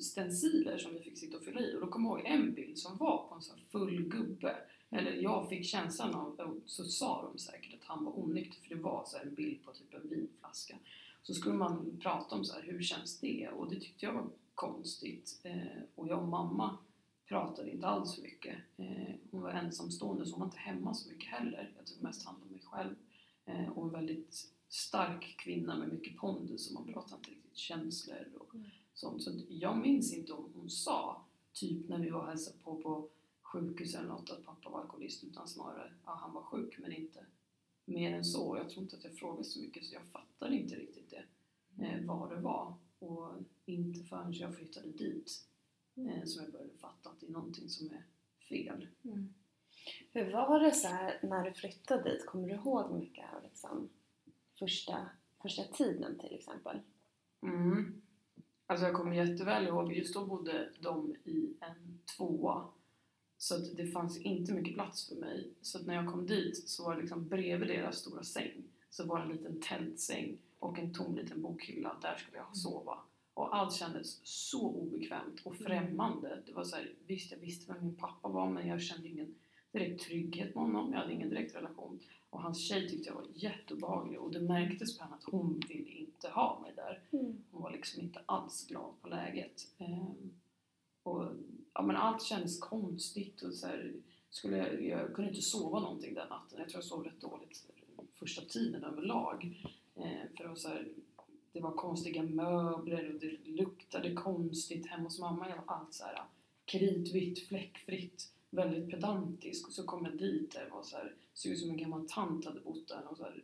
[0.00, 1.76] stenciler som vi fick sitta och fylla i.
[1.76, 4.56] Och då kommer jag ihåg en bild som var på en så här full gubbe.
[4.90, 8.74] Eller jag fick känslan av, och så sa de säkert att han var onykter för
[8.74, 10.76] det var så en bild på typ en vinflaska.
[11.22, 13.48] Så skulle man prata om så här, hur känns det?
[13.48, 15.40] Och det tyckte jag var konstigt.
[15.42, 16.78] Eh, och jag och mamma
[17.28, 18.56] pratade inte alls så mycket.
[18.76, 21.72] Eh, hon var ensamstående så hon var inte hemma så mycket heller.
[21.76, 22.94] Jag tog mest hand om mig själv.
[23.46, 28.28] Eh, och en väldigt stark kvinna med mycket pondus och man pratar inte riktigt känslor
[28.38, 28.66] och Mm.
[28.94, 29.22] sånt.
[29.22, 31.22] Så jag minns inte om hon sa,
[31.52, 33.08] typ när vi var och hälsade på på
[33.52, 37.26] sjukhus eller något, att pappa var alkoholist utan snarare, ja han var sjuk men inte
[37.84, 38.56] mer än så.
[38.56, 41.24] Jag tror inte att jag frågade så mycket så jag fattade inte riktigt det,
[41.84, 42.74] eh, vad det var.
[42.98, 43.32] Och
[43.64, 45.30] inte förrän jag flyttade dit
[45.94, 48.04] eh, som jag började fatta att det är någonting som är
[48.48, 48.88] fel.
[49.04, 49.34] Mm.
[50.12, 52.26] Hur var det så här när du flyttade dit?
[52.26, 53.88] Kommer du ihåg mycket av liksom,
[54.58, 55.10] första,
[55.42, 56.80] första tiden till exempel?
[57.42, 58.02] Mm.
[58.66, 62.68] Alltså jag kommer jätteväl ihåg, just då bodde de i en tvåa.
[63.46, 65.50] Så det fanns inte mycket plats för mig.
[65.62, 69.18] Så när jag kom dit så var det liksom bredvid deras stora säng så var
[69.18, 71.96] det en liten tältsäng och en tom liten bokhylla.
[72.02, 72.98] Där skulle jag sova.
[73.34, 76.42] Och allt kändes så obekvämt och främmande.
[76.46, 79.34] Det var så här, visst, jag visste vem min pappa var men jag kände ingen
[79.72, 80.92] direkt trygghet med honom.
[80.92, 82.00] Jag hade ingen direkt relation.
[82.30, 85.90] Och hans tjej tyckte jag var jätteobehaglig och det märktes på henne att hon ville
[85.90, 87.02] inte ha mig där.
[87.10, 89.66] Hon var liksom inte alls glad på läget.
[89.78, 90.30] Ehm,
[91.02, 91.32] och,
[91.76, 93.92] ja, men allt kändes konstigt och så här,
[94.30, 96.58] skulle jag, jag kunde inte sova någonting den natten.
[96.58, 97.66] Jag tror jag sov rätt dåligt
[98.18, 99.64] första tiden överlag.
[99.96, 100.88] Ehm, för det, var så här,
[101.52, 105.48] det var konstiga möbler och det luktade konstigt hemma hos mamma.
[105.48, 106.22] Jag var allt så här
[106.64, 109.66] kritvitt, fläckfritt, väldigt pedantisk.
[109.68, 112.44] Och så kom jag dit där var så här, såg ut som en gammal tant
[112.44, 113.02] hade bott där.
[113.10, 113.42] Och så här,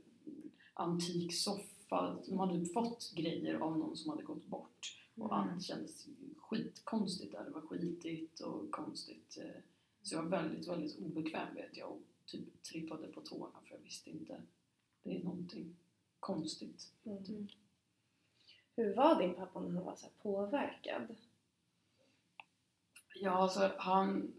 [0.74, 2.16] antik soffa.
[2.26, 4.98] De hade fått grejer av någon som hade gått bort.
[5.14, 5.48] Och Mm.
[5.48, 6.06] allt kändes
[6.52, 7.44] skitkonstigt där.
[7.44, 9.38] Det var skitigt och konstigt.
[9.40, 9.60] eh.
[10.02, 13.82] Så jag var väldigt, väldigt obekväm vet jag och typ trippade på tårna för jag
[13.82, 14.42] visste inte.
[15.02, 15.76] Det är någonting
[16.20, 16.92] konstigt.
[17.04, 17.48] Mm.
[18.76, 21.16] Hur var din pappa när han var så påverkad?
[23.14, 24.32] Ja, alltså han...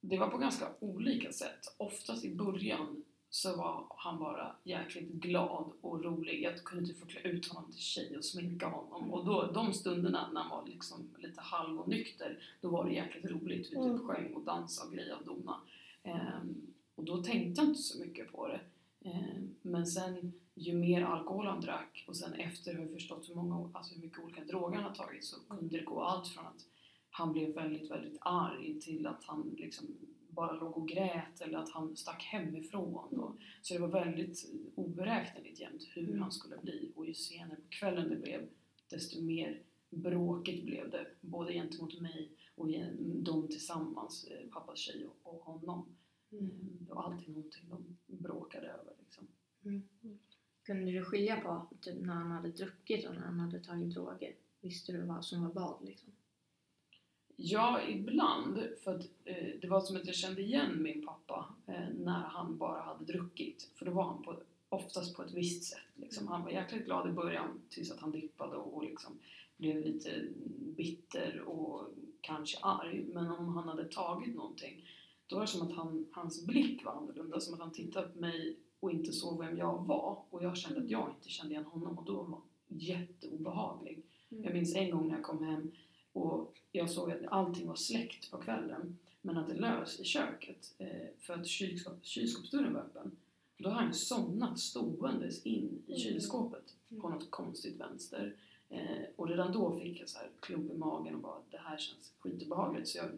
[0.00, 1.74] Det var på ganska olika sätt.
[1.76, 6.42] Oftast i början så var han bara jäkligt glad och rolig.
[6.42, 9.12] Jag kunde typ få klä ut honom till tjej och sminka honom.
[9.12, 12.92] Och då, de stunderna när han var liksom lite halv och nykter, då var det
[12.92, 13.66] jäkligt roligt.
[13.66, 13.98] Vi typ Mm.
[14.06, 15.60] sjöng och dansade och grejade och dona.
[16.02, 18.60] Ehm, och då tänkte jag inte så mycket på det.
[19.10, 23.34] Ehm, men sen ju mer alkohol han drack och sen efter har jag förstått hur,
[23.34, 26.46] många, alltså hur mycket olika droger han har tagit så kunde det gå allt från
[26.46, 26.66] att
[27.10, 29.86] han blev väldigt, väldigt arg till att han liksom
[30.34, 33.18] bara låg och grät eller att han stack hemifrån.
[33.20, 36.22] Och, så det var väldigt oberäkneligt jämt hur Mm.
[36.22, 36.92] han skulle bli.
[36.96, 38.48] Och ju senare på kvällen det blev,
[38.90, 41.06] desto mer bråkigt blev det.
[41.20, 42.68] Både gentemot mig och
[43.22, 45.96] de tillsammans, eh, pappas tjej och, och honom.
[46.32, 46.50] Mm.
[46.80, 48.92] Det var alltid någonting de bråkade över.
[48.98, 49.26] Liksom.
[50.62, 54.34] Kunde du skilja på typ, när han hade druckit och när han hade tagit droger?
[54.60, 56.12] Visste du vad som var vad liksom?
[57.36, 58.68] Ja, ibland.
[58.84, 62.58] För att, eh, det var som att jag kände igen min pappa eh, när han
[62.58, 63.70] bara hade druckit.
[63.74, 64.36] För då var han på,
[64.68, 65.78] oftast på ett visst sätt.
[65.94, 66.28] Liksom.
[66.28, 69.18] Han var jäkligt glad i början tills att han dippade och, och liksom
[69.56, 70.24] blev lite
[70.76, 71.88] bitter och
[72.20, 73.04] kanske arg.
[73.12, 74.84] Men om han hade tagit någonting
[75.26, 77.40] då var det som att han, hans blick var annorlunda.
[77.40, 80.22] Som att han tittade på mig och inte såg vem jag var.
[80.30, 84.02] Och jag kände att jag inte kände igen honom och då var han jätteobehaglig.
[84.28, 85.72] Jag minns en gång när jag kom hem
[86.12, 90.88] och jag såg att allting var släckt på kvällen men hade lös i köket eh,
[91.18, 93.16] för att kylskåp, kylskåpsdörren var öppen.
[93.58, 95.98] Då har han somnat ståendes in i Mm.
[96.04, 98.34] kylskåpet på något konstigt vänster.
[98.68, 101.78] Eh, och redan då fick jag så här klump i magen och bara det här
[101.78, 103.10] känns skitobehagligt så jag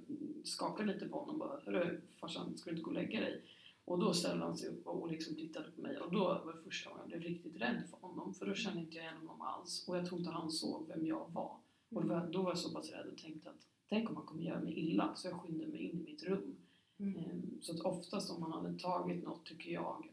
[0.45, 3.43] skakade lite på honom och bara Hörru farsan, ska du inte gå och lägga dig?
[3.85, 6.63] Och då ställde han sig upp och liksom tittade på mig och då var det
[6.65, 9.41] första gången jag blev riktigt rädd för honom för då kände inte jag igen honom
[9.41, 11.57] alls och jag tror inte han såg vem jag var.
[11.95, 14.27] Och då var, då var jag så pass rädd och tänkte att tänk om han
[14.27, 16.57] kommer göra mig illa så jag skyndade mig in i mitt rum.
[16.99, 17.17] Mm.
[17.17, 20.07] Ehm, Så att oftast om han hade tagit något tycker jag att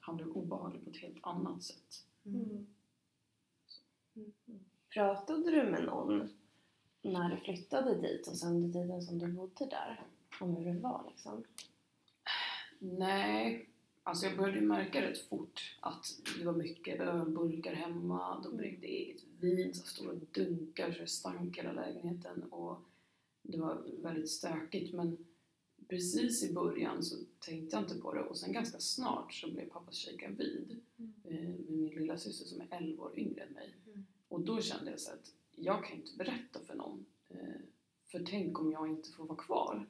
[0.00, 2.06] han blev obehaglig på ett helt annat sätt.
[2.24, 2.66] Mm.
[4.88, 6.28] Pratade du med någon
[7.02, 10.06] när du flyttade dit och sen under tiden som du bodde där?
[10.40, 11.44] Om hur det var liksom?
[12.78, 13.68] Nej,
[14.02, 16.06] alltså jag började märka rätt fort att
[16.38, 21.58] det var mycket ölburkar hemma, de bryggde eget vin, så stora dunkar så det stank
[21.58, 22.78] hela lägenheten och
[23.42, 25.26] det var väldigt stökigt men
[25.88, 29.68] precis i början så tänkte jag inte på det och sen ganska snart så blev
[29.68, 31.12] pappas tjej gravid Mm.
[31.24, 33.74] eh, med min lilla syster som är 11 år yngre än mig.
[33.86, 34.06] Mm.
[34.28, 37.38] Och då kände jag så att jag kan inte berätta för någon eh,
[38.06, 39.86] för tänk om jag inte får vara kvar.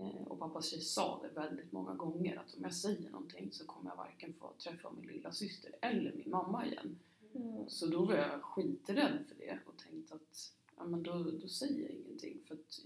[0.00, 3.66] Eh, och pappas tjej sa det väldigt många gånger att om jag säger någonting så
[3.66, 6.98] kommer jag varken få träffa min lilla syster eller min mamma igen.
[7.34, 7.68] Mm.
[7.68, 11.82] Så då var jag skiträdd för det och tänkte att ja, men då, då säger
[11.82, 12.42] jag ingenting.
[12.46, 12.78] För att,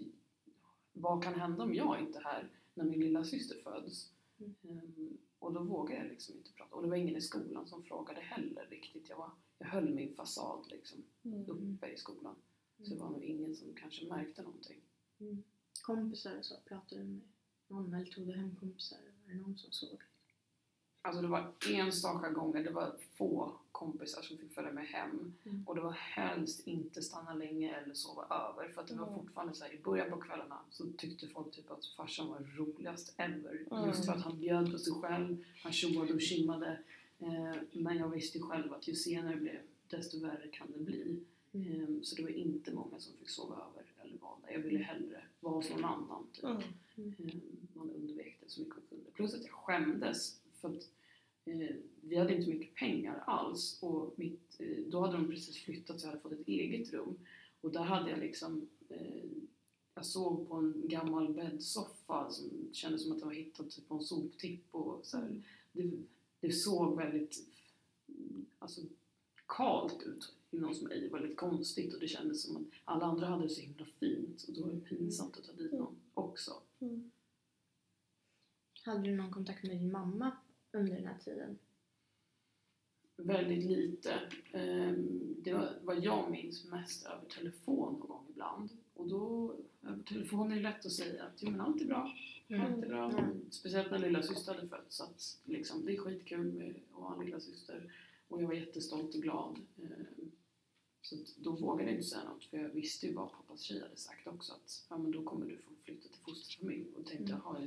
[0.92, 4.10] vad kan hända om jag inte är här när min lilla syster föds?
[4.38, 4.54] Mm.
[4.62, 6.74] Ehm, och då vågade jag liksom inte prata.
[6.74, 9.08] Och det var ingen i skolan som frågade heller riktigt.
[9.08, 11.50] Jag, var, jag höll min fasad liksom Mm.
[11.50, 12.34] uppe i skolan.
[12.82, 14.80] Så det var nog ingen som kanske märkte någonting.
[15.82, 17.20] Kompisar och så, pratade du med
[17.68, 18.98] någon eller tog du hem kompisar?
[19.26, 20.02] Var det någon som såg?
[21.02, 25.34] Alltså det var enstaka gånger, det var få kompisar som fick följa med hem.
[25.44, 25.64] Mm.
[25.66, 28.68] Och det var helst inte stanna länge eller sova över.
[28.68, 29.18] För att det var Mm.
[29.18, 33.14] fortfarande så här, i början på kvällarna så tyckte folk typ att farsan var roligast
[33.16, 33.66] ever.
[33.70, 33.86] Mm.
[33.88, 36.78] Just för att han bjöd på sig själv, han tjoade och kimmade.
[37.18, 41.24] Eh, men jag visste själv att ju senare det blev, desto värre kan det bli.
[41.52, 44.52] Eh, så det var inte många som fick sova över eller vara där.
[44.52, 46.26] Jag ville hellre vara hos någon annan.
[46.32, 46.44] Typ.
[46.44, 46.62] Mm.
[46.96, 47.34] Eh,
[47.72, 49.10] man undvek det så mycket man kunde.
[49.10, 50.90] Plus att jag skämdes för att
[51.44, 56.00] eh, vi hade inte mycket pengar alls och mitt, eh, då hade de precis flyttat
[56.00, 57.18] så jag hade fått ett eget rum.
[57.60, 59.24] Och där hade jag liksom eh,
[59.94, 63.94] jag sov på en gammal bäddsoffa som kändes som att den var hittad typ på
[63.94, 65.42] en soptipp och så här.
[65.72, 65.90] Det,
[66.40, 67.46] det såg väldigt
[68.08, 68.80] mm, alltså,
[69.46, 73.48] kalt ut inom mig, väldigt konstigt och det kändes som att alla andra hade det
[73.48, 76.52] så himla fint och då var det pinsamt att ta dit någon också.
[76.80, 77.10] Mm.
[78.84, 80.36] Hade du någon kontakt med din mamma
[80.72, 81.58] under den här tiden?
[83.16, 84.20] Väldigt lite.
[84.52, 88.70] Ehm, Det var vad jag minns mest över telefon någon gång ibland.
[88.94, 92.14] Och då, över telefon är det lätt att säga att jo, men allt är bra,
[92.50, 93.10] allt är bra.
[93.10, 93.50] Mm.
[93.50, 95.00] Speciellt när lilla syster hade fötts.
[95.00, 97.92] Att liksom, det är skitkul med att ha en lilla syster.
[98.28, 99.58] Och jag var jättestolt och glad.
[101.04, 103.80] Så att då vågade jag inte säga något för jag visste ju vad pappas tjej
[103.80, 106.86] hade sagt också att ja, men då kommer du få flytta till fosterfamilj.
[106.94, 107.40] Och tänkte Mm.
[107.44, 107.66] jaha,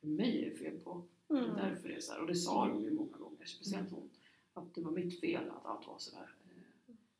[0.00, 1.02] mig är det fel på?
[1.28, 1.56] Det är Mm.
[1.56, 2.20] därför det är så här.
[2.20, 4.10] Och det sa de ju många gånger, speciellt hon.
[4.52, 6.34] Att det var mitt fel att allt var sådär.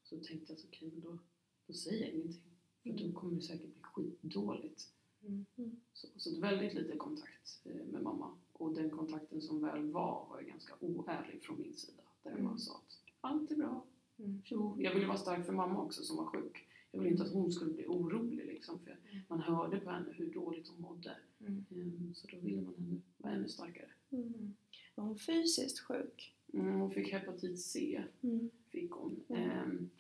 [0.03, 1.19] Så tänkte jag så okej, men då,
[1.67, 2.43] då säger jag ingenting.
[2.83, 4.89] För då kommer det säkert bli skitdåligt.
[5.23, 5.47] Mm.
[5.93, 8.39] Så, så det är väldigt lite kontakt eh, med mamma.
[8.53, 12.03] Och den kontakten som väl var var ju ganska oärlig från min sida.
[12.23, 12.51] Där jag Mm.
[12.51, 13.87] bara sa att allt är bra.
[14.19, 14.43] Mm.
[14.45, 16.67] Jo, jag ville vara stark för mamma också som var sjuk.
[16.93, 18.79] Jag ville inte att hon skulle bli orolig liksom.
[18.79, 19.23] För Mm.
[19.29, 21.17] man hörde på henne hur dåligt hon mådde.
[21.41, 21.65] Mm.
[21.71, 23.89] Eh, Så då ville man ännu, vara ännu starkare.
[24.11, 24.55] Mm.
[24.95, 26.35] Var hon fysiskt sjuk?
[26.53, 28.03] Mm, hon fick hepatit C.
[28.23, 28.51] Mm.
[28.71, 29.21] Fick hon.
[29.29, 29.51] Mm.
[29.51, 29.91] Ehm,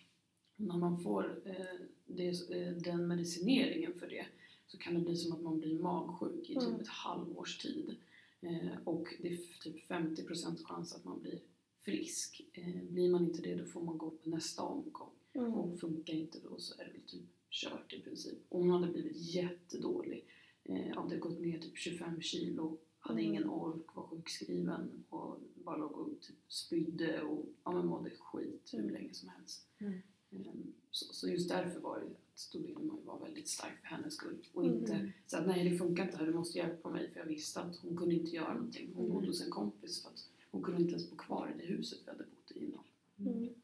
[0.56, 4.26] när man får eh, det, eh, den medicineringen för det
[4.66, 6.80] så kan det bli som att man blir magsjuk i typ Mm.
[6.80, 7.96] ett halvårs tid.
[8.40, 11.38] Eh, och det är typ 50% chans att man blir
[11.86, 12.48] frisk.
[12.52, 15.10] Eh, blir man inte det då får man gå på nästa omgång.
[15.32, 15.54] Mm.
[15.54, 18.38] Och funkar inte då så är det väl typ kört i princip.
[18.48, 20.24] Och hon hade blivit jättedålig.
[20.64, 23.32] Eh, hade gått ner typ 25 kilo, hade Mm.
[23.32, 28.68] ingen ork, var sjukskriven och bara låg och typ spydde och ja, men mådde skit
[28.72, 28.92] hur Mm.
[28.92, 29.66] länge som helst.
[29.78, 29.92] Mm.
[30.30, 33.78] Ehm, Så, så just därför var det att då ville man ju vara väldigt stark
[33.80, 34.36] för hennes skull.
[34.52, 34.76] Och Mm.
[34.78, 37.10] inte så att nej det funkar inte här, du måste hjälpa mig.
[37.10, 38.90] För jag visste att hon kunde inte göra någonting.
[38.94, 39.14] Hon Mm.
[39.14, 41.98] bodde hos en kompis för att hon kunde inte ens bo kvar i det huset
[42.04, 42.84] vi hade bott i innan.
[43.18, 43.54] Mm.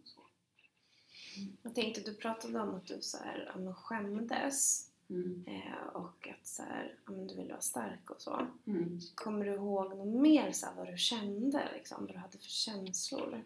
[1.62, 5.44] Jag tänkte, du pratade om att du så här, ja, skämdes Mm.
[5.46, 8.46] eh, och att så här, ja, du ville vara stark och så.
[8.66, 8.98] Mm.
[9.14, 11.68] Kommer du ihåg något mer så här, vad du kände?
[11.74, 13.44] Liksom, vad du hade för känslor?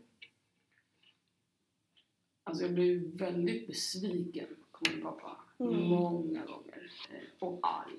[2.45, 5.37] Alltså jag blev väldigt besviken på min pappa.
[5.59, 5.75] Mm.
[5.89, 6.93] Många gånger.
[7.11, 7.99] Eh, Och arg.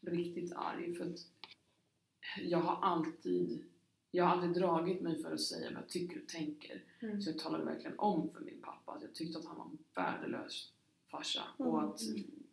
[0.00, 0.94] Riktigt arg.
[0.94, 1.18] För att
[2.42, 3.64] jag har alltid
[4.10, 6.82] jag har aldrig dragit mig för att säga vad jag tycker och tänker.
[7.00, 7.22] Mm.
[7.22, 9.78] Så jag talade verkligen om för min pappa att jag tyckte att han var en
[9.94, 10.72] värdelös
[11.06, 11.42] farsa.
[11.58, 11.72] Mm.
[11.72, 12.00] Och att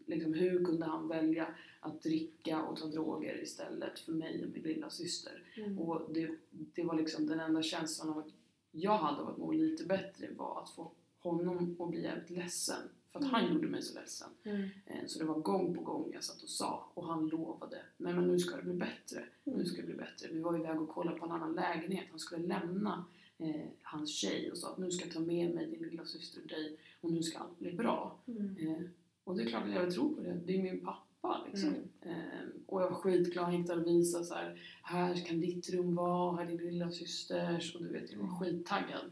[0.06, 1.48] liksom, hur kunde han välja
[1.80, 5.44] att dricka och ta droger istället för mig och min lilla syster.
[5.58, 5.80] Mm.
[5.80, 8.30] Och det, det var liksom den enda känslan av att
[8.72, 12.90] jag hade av att må lite bättre var att få honom att bli jävligt ledsen.
[13.16, 13.54] För att han Mm.
[13.56, 14.30] gjorde mig så ledsen.
[14.44, 14.62] Mm.
[14.86, 17.82] Eh, Så det var gång på gång jag satt och sa och han lovade.
[17.98, 19.24] Nej men nu ska det bli bättre.
[19.44, 20.28] Nu ska det bli bättre.
[20.32, 22.06] Vi var iväg och kollade på en annan lägenhet.
[22.10, 23.06] Han skulle lämna
[23.38, 26.42] eh, hans tjej och sa att nu ska jag ta med mig din lilla syster
[26.42, 28.20] och dig och nu ska allt bli bra.
[28.28, 28.58] Mm.
[28.60, 28.82] Eh,
[29.24, 30.34] och det är klart att jag tror på det.
[30.46, 31.70] Det är min pappa liksom.
[31.70, 31.86] Mm.
[32.02, 33.46] Eh, och jag var skitglad.
[33.46, 34.62] Han gick där och visade så här.
[34.84, 37.76] Här kan ditt rum vara, här är din lilla systers.
[37.76, 38.40] Och du vet, jag var Mm.
[38.40, 39.12] skittaggad.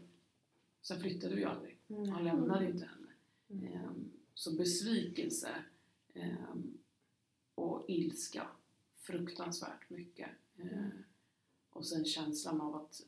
[0.82, 1.78] Sen flyttade vi aldrig.
[1.88, 2.08] Mm.
[2.08, 2.93] Han lämnade inte henne.
[3.62, 5.64] Ehm, Så besvikelse
[6.14, 6.78] ehm,
[7.54, 8.46] och ilska.
[8.98, 10.30] Fruktansvärt mycket.
[10.58, 10.90] Ehm,
[11.70, 13.02] Och sen känslan av att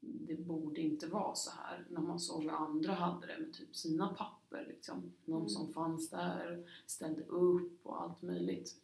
[0.00, 1.86] det borde inte vara så här.
[1.90, 4.66] När man såg hur andra hade det med typ sina papper.
[4.68, 5.12] Liksom.
[5.24, 5.48] Någon Mm.
[5.48, 8.76] som fanns där, ställde upp och allt möjligt.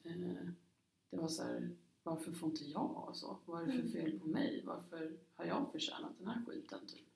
[1.11, 1.71] Det var så här,
[2.03, 3.05] varför får inte jag?
[3.09, 3.93] Alltså, vad är det för Mm.
[3.93, 4.63] fel på mig?
[4.67, 6.81] Varför har jag förtjänat den här skiten?
[6.87, 7.07] Typ?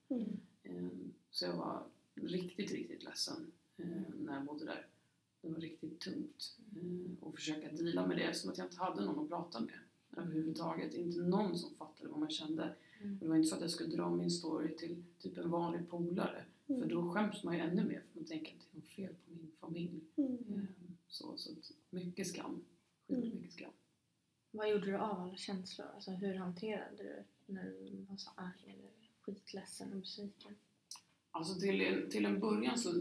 [0.65, 1.13] Mm.
[1.31, 3.53] Så jag var riktigt, riktigt ledsen
[3.85, 4.87] när jag bodde där.
[5.43, 9.05] Det var riktigt tungt eh, att försöka deala med det som att jag inte hade
[9.05, 9.75] någon att prata med.
[10.17, 10.95] överhuvudtaget.
[10.95, 12.75] Inte någon som fattade vad man kände.
[13.03, 13.19] Mm.
[13.19, 16.45] Det var inte så att jag skulle dra min story till typ en vanlig polare.
[16.67, 16.81] Mm.
[16.83, 19.15] För då skäms man ju ännu mer för man tänker att det är något fel
[19.25, 20.01] på min familj.
[20.17, 20.33] Mm.
[20.55, 20.67] Ehm,
[21.09, 21.51] Så, så
[21.91, 22.65] mycket skam.
[23.09, 23.37] Sjukt Mm.
[23.37, 23.71] mycket skam.
[24.51, 25.87] Vad gjorde du av alla känslor?
[25.95, 30.55] Alltså hur hanterade du när du var så arg eller skitledsen och besviken?
[31.31, 33.01] Alltså till, en- till en början så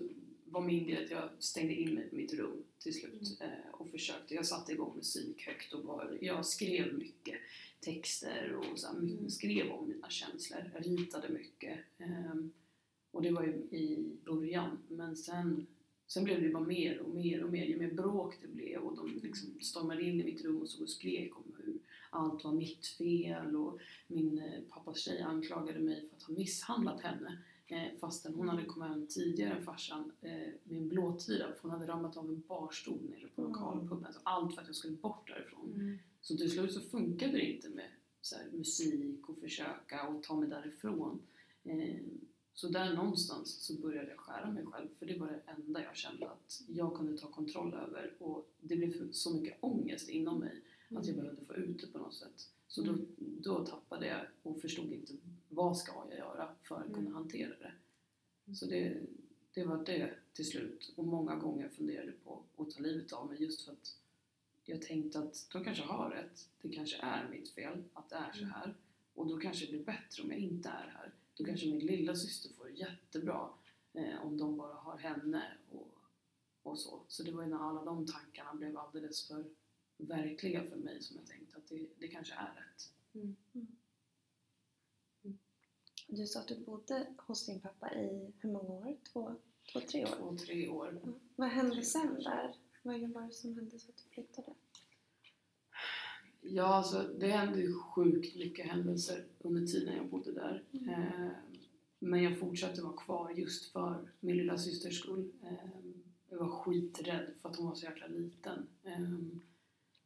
[0.50, 3.90] var min grej att jag stängde in mig på mitt rum till slut eh, och
[3.90, 4.36] försökte.
[4.36, 7.36] Jag satte igång musik högt och var, jag skrev mycket
[7.80, 9.30] texter och så här, Mm.
[9.30, 10.72] skrev om mina känslor.
[10.74, 11.80] Jag ritade mycket.
[11.98, 12.52] ehm,
[13.12, 14.78] och det var ju i början.
[14.90, 15.68] Men sen,
[16.08, 17.66] sen blev det bara mer och mer och mer.
[17.66, 20.84] Ju mer bråk det blev och de liksom stormade in i mitt rum och så
[20.84, 21.78] och skrek om hur
[22.10, 27.02] allt var mitt fel och min eh, pappas tjej anklagade mig för att ha misshandlat
[27.02, 27.38] henne.
[27.70, 30.32] Eh, fastän hon hade kommit hem tidigare än farsan eh,
[30.64, 33.52] med en blåtira för hon hade ramlat av en barstol nere på Mm.
[33.54, 34.14] lokalpuben.
[34.14, 35.72] Så allt för att jag skulle bort därifrån.
[35.76, 35.98] Mm.
[36.22, 37.90] Så till slut så funkade det inte med
[38.22, 41.20] så här, musik och försöka och ta mig därifrån.
[41.64, 41.96] Eh,
[42.54, 45.96] så där någonstans så började jag skära mig själv för det var det enda jag
[45.96, 50.62] kände att jag kunde ta kontroll över och det blev så mycket ångest inom mig
[50.96, 52.50] att jag behövde få ut det på något sätt.
[52.68, 53.06] Så då, Mm.
[53.18, 55.14] då tappade jag och förstod inte
[55.50, 57.14] vad ska jag göra för att kunna Mm.
[57.14, 57.74] hantera det.
[58.56, 58.98] Så det,
[59.54, 60.94] det var det till slut.
[60.96, 63.98] Och många gånger funderade på att ta livet av mig just för att
[64.66, 66.50] jag tänkte att de kanske har rätt.
[66.62, 68.52] Det kanske är mitt fel att det är så Mm.
[68.52, 68.76] här.
[69.14, 71.12] Och då kanske det blir bättre om jag inte är här.
[71.36, 73.50] Då kanske min lilla syster får det jättebra
[73.94, 75.96] eh, om de bara har henne och,
[76.64, 77.02] och så.
[77.08, 79.46] Så det var ju när alla de tankarna blev alldeles för
[79.98, 82.94] verkliga för mig som jag tänkte att det, det kanske är rätt.
[86.08, 88.98] Du sa att du bodde hos din pappa i hur många år?
[89.14, 89.36] Två,
[89.74, 90.10] två tre år?
[90.18, 91.02] Två, tre år.
[91.04, 91.12] Ja.
[91.36, 92.56] Vad hände sen där?
[92.84, 94.54] Vad var det som hände så att du flyttade?
[96.42, 100.64] Ja, alltså det hände ju sjukt mycket händelser under tiden jag bodde där.
[100.72, 100.90] Mm.
[100.90, 101.30] Eh,
[102.00, 105.32] men jag fortsatte vara kvar just för min lilla systers skull.
[105.44, 105.80] Eh,
[106.30, 108.68] jag var skiträdd för att hon var så jäkla liten.
[108.84, 109.10] Eh,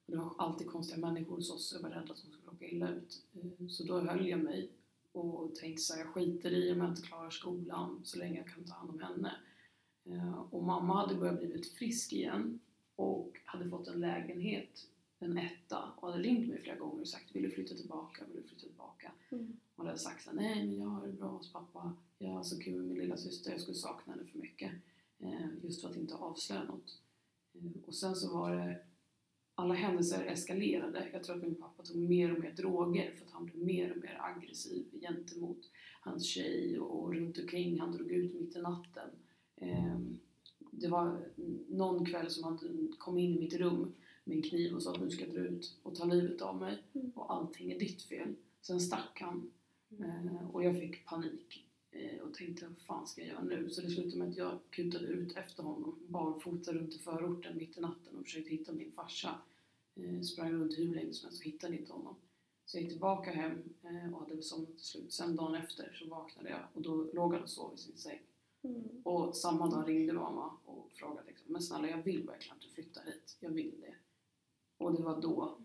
[0.06, 2.90] det var alltid konstiga människor hos oss, jag var rädd att hon skulle råka illa
[2.90, 3.26] ut.
[3.34, 4.72] Eh, så då höll jag mig
[5.12, 8.48] och tänkte så här, jag skiter i om jag inte klarar skolan så länge jag
[8.48, 9.36] kan ta hand om henne.
[10.06, 12.60] Eh, och mamma hade börjat blivit frisk igen
[12.96, 14.88] och hade fått en lägenhet
[15.22, 18.42] en etta och hade ringt mig flera gånger och sagt vill du flytta tillbaka, vill
[18.42, 19.12] du flytta tillbaka?
[19.30, 19.58] Mm.
[19.76, 22.44] Och hade sagt så här, nej men jag har det bra hos pappa, jag har
[22.44, 24.72] så kul med min lilla syster, jag skulle sakna henne för mycket.
[25.20, 27.02] Eh, just för att inte avslöja något.
[27.54, 28.80] Eh, och sen så var det,
[29.56, 31.08] alla händelser eskalerade.
[31.14, 33.92] Jag tror att min pappa tog mer och mer droger för att han blev mer
[33.92, 35.70] och mer aggressiv gentemot
[36.02, 37.80] hans tjej och, runt omkring.
[37.80, 39.10] Han drog ut mitt i natten.
[39.56, 40.00] Eh,
[40.72, 41.20] det var
[41.70, 42.60] någon kväll som han
[42.98, 45.42] kom in i mitt rum med en kniv och sa att nu ska jag dra
[45.42, 47.12] ut och ta livet av mig Mm.
[47.16, 48.36] och allting är ditt fel.
[48.62, 49.52] Sen stack han
[50.00, 50.28] Mm.
[50.28, 51.61] eh, och jag fick panik
[52.32, 53.70] och tänkte vad fan ska jag göra nu?
[53.70, 57.78] Så det slutade med att jag kutade ut efter honom barfota runt i förorten mitt
[57.78, 59.36] i natten och försökte hitta min farsa.
[59.96, 62.16] Eh, sprang runt hur länge som helst och hittade inte honom.
[62.66, 65.14] Så jag gick tillbaka hem eh, och hade väl somnat till slut.
[65.14, 68.20] Sen dagen efter så vaknade jag och då låg han och sov i sin säng.
[68.64, 69.02] Mm.
[69.04, 72.70] Och samma dag ringde mamma och frågade liksom, men snälla jag vill verkligen att du
[72.70, 73.38] flyttar hit.
[73.40, 73.96] Jag vill det.
[74.78, 75.58] Och det var då,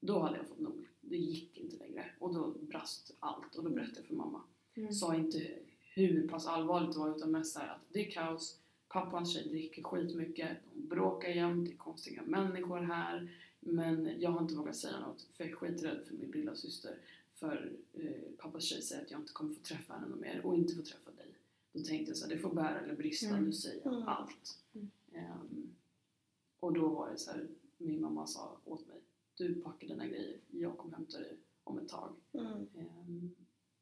[0.00, 0.86] då hade jag fått nog.
[1.00, 2.10] Det gick inte längre.
[2.18, 4.42] Och då brast allt och då berättade jag för mamma.
[4.74, 4.92] Mm.
[4.92, 5.58] Sa inte
[5.94, 8.58] hur pass allvarligt det var utan mest så här att det är kaos.
[8.88, 10.56] Pappans tjej dricker skitmycket.
[10.74, 11.68] De bråkar jämt.
[11.68, 13.36] Det är konstiga människor här.
[13.60, 16.98] Men jag har inte vågat säga något för jag är skiträdd för min lilla syster.
[17.34, 20.74] För eh, pappas tjej säger att jag inte kommer få träffa henne mer och inte
[20.74, 21.26] få träffa dig.
[21.72, 23.44] Då tänkte jag så här, det får bära eller brista, Mm.
[23.44, 24.08] nu säger jag Mm.
[24.08, 24.58] allt.
[24.74, 24.90] Mm.
[25.12, 25.74] Ehm,
[26.60, 27.46] och då var det så här,
[27.78, 28.96] min mamma sa åt mig,
[29.36, 32.12] du packar dina grejer, jag kommer hämta dig om ett tag.
[32.32, 32.66] Mm.
[32.78, 33.34] Ehm,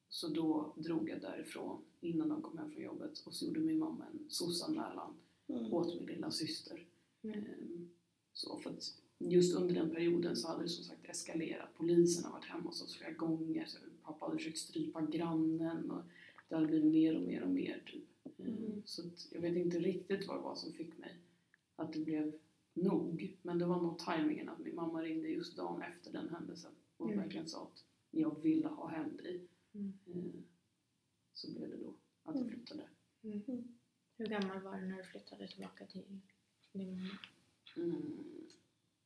[0.09, 3.79] så då drog jag därifrån innan de kom hem från jobbet och så gjorde min
[3.79, 5.14] mamma en SOS-anmälan
[5.51, 5.73] Mm.
[5.73, 6.87] åt min lilla syster.
[7.23, 7.38] Mm.
[7.38, 7.90] Ehm,
[8.33, 11.69] så för att just under den perioden så hade det som sagt eskalerat.
[11.77, 13.65] Polisen har varit hemma hos oss flera gånger.
[13.67, 16.02] Så pappa hade försökt strypa grannen och
[16.48, 17.83] det hade blivit mer och mer och mer.
[17.87, 18.04] Typ.
[18.38, 18.83] Ehm, Mm.
[18.85, 21.17] Så jag vet inte riktigt vad det var som fick mig
[21.77, 22.33] att det blev
[22.75, 23.37] nog.
[23.42, 27.06] Men det var nog tajmingen att min mamma ringde just dagen efter den händelsen och
[27.11, 27.19] Mm.
[27.23, 29.40] verkligen sa att jag ville ha hem dig.
[29.79, 29.92] Mm.
[30.14, 30.44] Ehm,
[31.33, 31.88] Så blev det då
[32.22, 32.48] att jag Mm.
[32.54, 32.88] flyttade.
[34.16, 36.22] Hur gammal var du när du flyttade tillbaka till
[36.72, 37.18] din mamma?
[37.76, 38.08] Mm.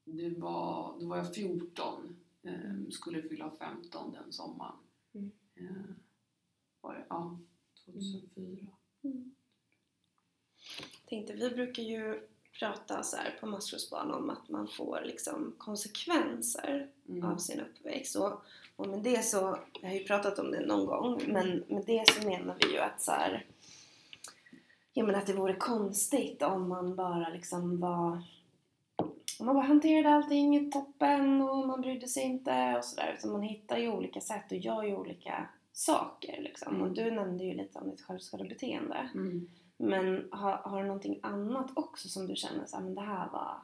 [0.05, 2.17] Det var, då var jag 14.
[2.43, 4.77] Eh, skulle fylla 15 den sommaren.
[5.13, 5.31] Mm.
[5.55, 5.95] Eh,
[6.81, 7.07] var det?
[7.09, 7.39] Ja,
[7.85, 8.67] 2004.
[9.03, 9.35] Mm.
[11.09, 12.29] Tänkte, vi brukar ju
[12.59, 17.25] prata så på maskrosbarn om att man får liksom konsekvenser Mm.
[17.25, 18.17] av sin uppväxt.
[18.17, 18.33] Och,
[18.77, 22.05] och med det så, jag har ju pratat om det någon gång, men med det
[22.11, 23.47] så menar vi ju att så här,
[24.93, 28.23] ja men att det vore konstigt om man bara liksom var
[29.41, 33.15] om man bara hanterade allting toppen och man brydde sig inte och sådär.
[33.19, 36.75] Utan man hittar ju olika sätt och gör ju olika saker liksom.
[36.81, 36.95] Och Mm.
[36.95, 39.11] du nämnde ju lite om ditt självskadebeteende.
[39.15, 39.49] Mm.
[39.83, 43.31] Men har, har du någonting annat också som du känner så här, men det här
[43.31, 43.63] var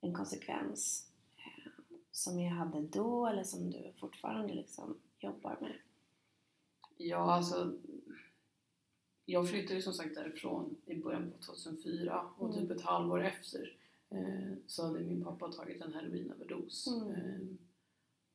[0.00, 1.72] en konsekvens eh,
[2.10, 5.72] som jag hade då eller som du fortfarande liksom jobbar med?
[6.96, 7.72] Ja, alltså.
[9.24, 12.60] Jag flyttade ju som sagt därifrån i början på 2004 och Mm.
[12.60, 13.76] typ ett halvår efter
[14.10, 16.86] eh, så hade min pappa tagit en heroinöverdos.
[16.86, 17.10] Mm.
[17.14, 17.40] Eh,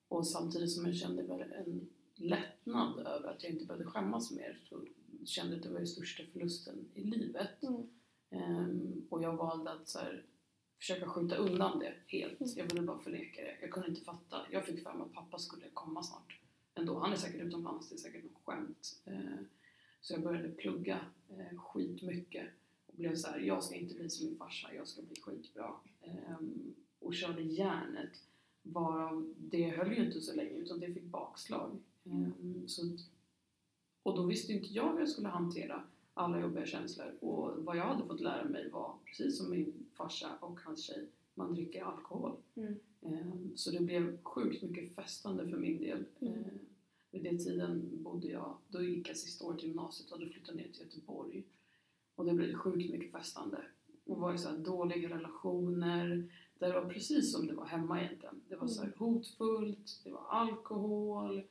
[0.08, 4.86] och samtidigt som jag kände en lättnad över att jag inte behövde skämmas mer så
[5.26, 7.64] kände att det var den största förlusten i livet.
[7.64, 7.88] Mm.
[8.30, 10.26] Ehm, och jag valde att så här,
[10.78, 12.42] försöka skjuta undan det helt.
[12.42, 12.54] Mm.
[12.56, 13.58] Jag ville bara förneka det.
[13.62, 14.42] Jag kunde inte fatta.
[14.52, 16.40] Jag fick för mig att pappa skulle komma snart.
[16.76, 17.00] Ändå.
[17.00, 19.02] Han är säkert utomlands, det är säkert något skämt.
[19.06, 19.48] Ehm,
[20.02, 21.00] så jag började plugga
[21.30, 22.48] eh, skitmycket
[22.88, 25.74] och blev så här, jag ska inte bli som min farsa, jag ska bli skitbra.
[26.02, 28.24] Ehm, och körde järnet.
[28.64, 31.78] Varav det höll ju inte så länge utan det fick bakslag.
[32.06, 32.82] Ehm, så,
[34.04, 35.84] och då visste inte jag hur jag skulle hantera
[36.14, 37.14] alla jobbiga känslor.
[37.20, 41.08] Och vad jag hade fått lära mig var, precis som min farsa och hans tjej,
[41.36, 42.36] man dricker alkohol.
[42.56, 42.76] Mm.
[43.02, 46.06] Ehm, Så det blev sjukt mycket festande för min del.
[46.20, 46.34] Mm.
[46.34, 46.60] Ehm,
[47.12, 50.56] Vid den tiden bodde jag, då gick jag sista året i gymnasiet och hade flyttat
[50.56, 51.44] ner till Göteborg.
[52.16, 53.58] Och det blev sjukt mycket festande.
[54.06, 56.32] Och var i så dåliga relationer.
[56.60, 58.42] Där det var precis som det var hemma egentligen.
[58.50, 61.44] Det var så här hotfullt, det var alkohol,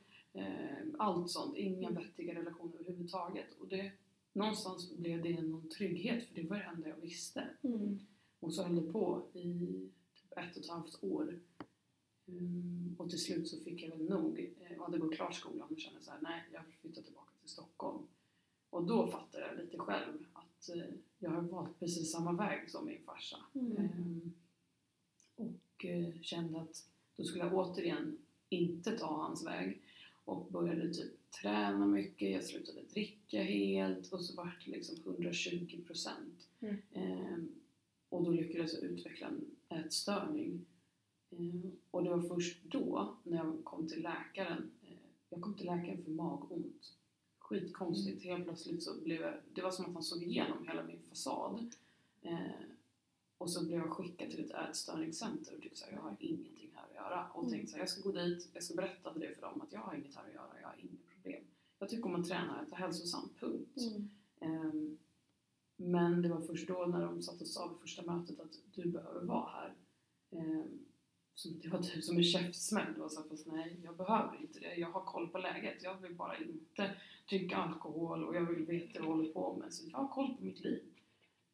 [0.97, 1.57] allt sånt.
[1.57, 2.03] Inga Mm.
[2.03, 3.53] vettiga relationer överhuvudtaget.
[3.59, 3.91] Och det,
[4.33, 7.47] någonstans blev det någon trygghet för det var det enda jag visste.
[7.61, 7.99] Mm.
[8.39, 9.67] Och så höll det på i
[10.15, 11.39] typ ett och ett halvt år.
[12.27, 15.67] Mm, och till slut så fick jag väl nog eh, och hade gått klart skolan
[15.71, 18.07] och kände så här, nej jag vill flytta tillbaka till Stockholm.
[18.69, 20.83] Och då fattade jag lite själv att eh,
[21.19, 23.37] jag har valt precis samma väg som min farsa.
[23.53, 23.77] Mm.
[23.77, 24.33] Ehm,
[25.35, 28.17] och eh, kände att då skulle jag återigen
[28.49, 29.80] inte ta hans väg.
[30.25, 35.83] Och började typ träna mycket, jag slutade dricka helt och så vart det liksom 120
[35.87, 36.47] procent.
[36.59, 36.77] Mm.
[36.93, 37.51] Ehm,
[38.09, 39.45] och då lyckades jag utveckla en
[39.79, 40.65] ätstörning.
[41.31, 44.97] Ehm, och det var först då, när jag kom till läkaren, eh,
[45.29, 46.97] jag kom till läkaren för magont.
[47.37, 50.99] Skitkonstigt, helt plötsligt så blev jag, det var som att han såg igenom hela min
[51.09, 51.75] fasad.
[52.21, 52.37] Eh,
[53.37, 56.60] och så blev jag skickad till ett ätstörningscenter och typ såhär, jag har ingenting
[57.01, 57.27] göra.
[57.33, 57.51] Och Mm.
[57.51, 59.79] tänkte såhär, jag ska gå dit, jag ska berätta för det för dem att jag
[59.79, 61.43] har inget här att göra, jag har inga problem.
[61.79, 63.77] Jag tycker om att träna, äta hälsosamt, punkt.
[63.81, 64.09] Mm.
[64.39, 64.97] Ehm,
[65.75, 68.89] men det var först då när de satt och sa vid första mötet att du
[68.91, 69.73] behöver vara här.
[70.31, 70.79] Ehm,
[71.35, 72.93] så det var typ som en käftsmäll.
[72.93, 74.75] Det var så här, fast nej, jag behöver inte det.
[74.75, 75.83] Jag har koll på läget.
[75.83, 76.95] Jag vill bara inte
[77.29, 79.73] dricka alkohol och jag vill veta vad jag håller på med.
[79.73, 80.83] Så jag har koll på mitt liv.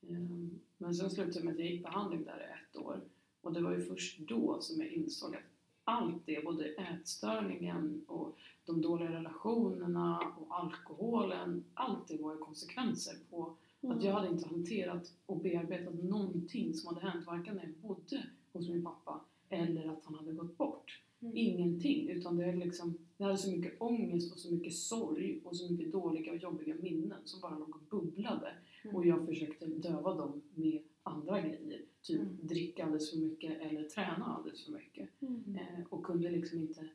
[0.10, 3.02] Ehm, men sen slutade det med att jag gick behandling där i ett år.
[3.48, 5.41] Och det var ju först då som jag insåg att
[5.84, 13.14] allt det, både ätstörningen och de dåliga relationerna och alkoholen, allt det var ju konsekvenser
[13.30, 17.74] på att jag hade inte hanterat och bearbetat någonting som hade hänt, varken när jag
[17.74, 18.24] bodde
[18.54, 21.02] hos min pappa eller att han hade gått bort.
[21.20, 21.38] Mm.
[21.38, 25.56] Ingenting, utan det, är liksom, jag hade så mycket ångest och så mycket sorg och
[25.56, 28.52] så mycket dåliga och jobbiga minnen som bara låg och bubblade.
[28.84, 28.95] Mm.
[28.95, 31.66] Och jag försökte döva dem med andra grejer.
[32.08, 32.38] Typ Mm.
[32.41, 35.10] dricka alldeles för mycket eller träna alldeles för mycket.
[35.22, 35.55] Mm.
[35.55, 36.88] Eh, och kunde liksom inte...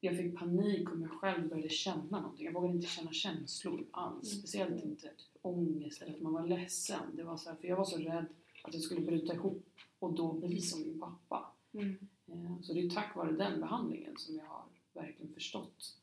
[0.00, 2.46] Jag fick panik om jag själv började känna någonting.
[2.46, 4.32] Jag vågade inte känna känslor alls.
[4.32, 4.38] Mm.
[4.38, 7.00] Speciellt inte typ, ångest eller att man var ledsen.
[7.16, 8.26] Det var så här, för jag var så rädd
[8.62, 9.66] att jag skulle bryta ihop
[9.98, 11.52] och då bli som min pappa.
[11.72, 11.96] Mm.
[12.26, 15.96] Eh, så det är tack vare den behandlingen som jag har verkligen förstått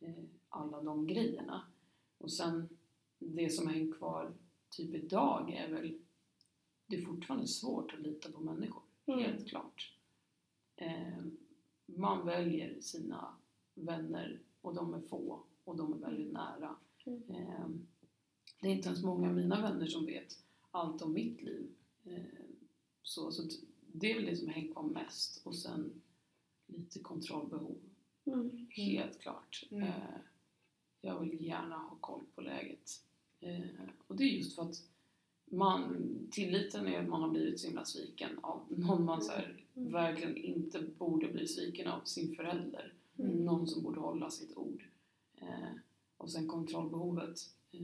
[0.00, 0.14] eh,
[0.48, 1.62] alla de grejerna.
[2.18, 2.68] Och sen
[3.18, 4.32] det som har hängt kvar
[4.70, 5.98] typ idag är väl
[6.88, 8.82] det är fortfarande svårt att lita på människor.
[9.06, 9.20] Mm.
[9.20, 9.92] Helt klart.
[10.76, 11.24] Eh,
[11.86, 13.36] man väljer sina
[13.74, 16.76] vänner och de är få och de är väldigt nära.
[17.04, 17.22] Mm.
[17.28, 17.68] Eh,
[18.60, 20.38] det är inte ens många av mina vänner som vet
[20.70, 21.74] allt om mitt liv.
[22.04, 22.22] Eh,
[23.02, 23.42] så, så
[23.92, 25.46] det är väl det som hänger kvar mest.
[25.46, 26.02] Och sen
[26.66, 27.78] lite kontrollbehov.
[28.24, 28.66] Mm.
[28.70, 29.64] Helt klart.
[29.70, 29.82] Mm.
[29.82, 30.18] Eh,
[31.00, 33.04] jag vill gärna ha koll på läget.
[33.40, 33.60] Eh,
[34.06, 34.82] och det är just för att
[35.50, 35.96] man,
[36.30, 39.92] tilliten är att man har blivit så himla sviken av någon man så här, Mm.
[39.92, 42.92] verkligen inte borde bli sviken av, sin förälder.
[43.18, 43.44] Mm.
[43.44, 44.84] Någon som borde hålla sitt ord.
[45.36, 45.70] Eh,
[46.16, 47.38] och sen kontrollbehovet.
[47.72, 47.80] Eh,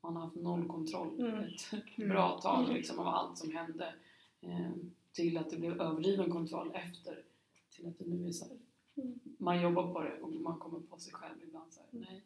[0.00, 1.34] man har haft noll kontroll Mm.
[1.44, 2.08] ett Mm.
[2.10, 3.94] bra tag liksom, av allt som hände.
[4.40, 4.70] Eh,
[5.12, 7.24] till att det blev överdriven kontroll efter.
[7.70, 8.56] Till att det nu är så här,
[8.96, 9.18] Mm.
[9.38, 12.04] man jobbar på det och man kommer på sig själv ibland så här, Mm.
[12.10, 12.22] nej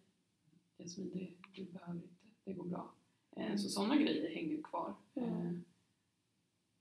[0.78, 2.08] Jasmin det, du behöver inte,
[2.44, 2.92] det går bra.
[3.38, 3.58] Eh, Mm.
[3.58, 4.94] Så sådana grejer hänger ju kvar.
[5.14, 5.64] Mm.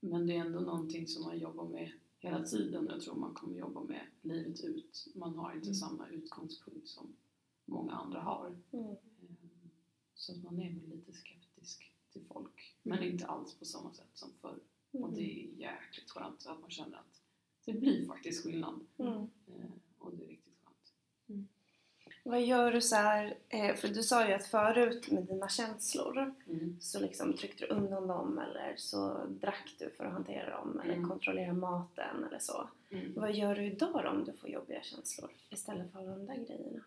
[0.00, 3.34] Men det är ändå någonting som man jobbar med hela tiden och jag tror man
[3.34, 5.08] kommer jobba med livet ut.
[5.14, 5.74] Man har inte Mm.
[5.74, 7.16] samma utgångspunkt som
[7.64, 8.56] många andra har.
[8.72, 8.84] Mm.
[8.90, 8.96] Eh,
[10.14, 12.76] Så att man är väl lite skeptisk till folk.
[12.82, 13.10] Men Mm.
[13.12, 14.58] inte alls på samma sätt som förr.
[14.92, 15.14] Och Mm.
[15.14, 17.22] det är jäkligt skönt att man känner att
[17.64, 18.86] det blir faktiskt skillnad.
[18.98, 19.26] Mm.
[19.98, 20.36] Och det.
[22.28, 26.34] Vad gör du så här, eh, för du sa ju att förut med dina känslor
[26.46, 26.76] Mm.
[26.80, 30.94] så liksom tryckte du undan dem eller så drack du för att hantera dem eller
[30.94, 31.08] Mm.
[31.08, 32.68] kontrollera maten eller så.
[32.90, 33.12] Mm.
[33.16, 36.36] Vad gör du idag då om du får jobbiga känslor istället för alla de där
[36.36, 36.80] grejerna?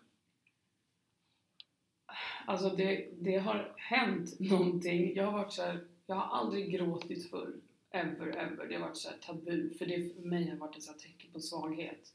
[2.46, 5.14] Alltså det, det har hänt någonting.
[5.14, 7.52] Jag har varit så här, jag har aldrig gråtit förr.
[7.90, 8.66] Ever, ever.
[8.68, 9.74] Det har varit så här tabu.
[9.78, 12.12] För det för mig har varit ett tecken på svaghet.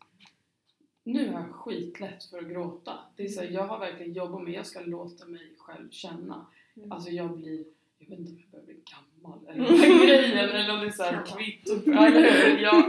[1.13, 2.99] Nu har jag skitlätt för att gråta.
[3.15, 6.45] Det är så här, jag har verkligen jobbat med, jag ska låta mig själv känna.
[6.77, 6.91] Mm.
[6.91, 7.65] Alltså jag blir,
[7.99, 10.85] jag vet inte om jag börjar bli gammal eller vad är grejen eller om det
[10.85, 11.27] är såhär Gammal.
[11.27, 11.73] kvitto.
[11.85, 12.57] Ja, eller hur?
[12.61, 12.87] Ja.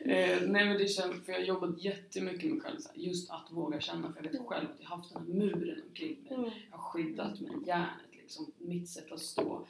[0.00, 2.96] Eh, nej men det känns, för jag har jobbat jättemycket med mig själv, så här,
[2.96, 4.12] just att våga känna.
[4.12, 6.38] För jag vet själv att jag har haft den här muren omkring mig.
[6.38, 6.50] Mm.
[6.70, 9.66] Jag har skyddat med järnet, liksom, mitt sätt att stå.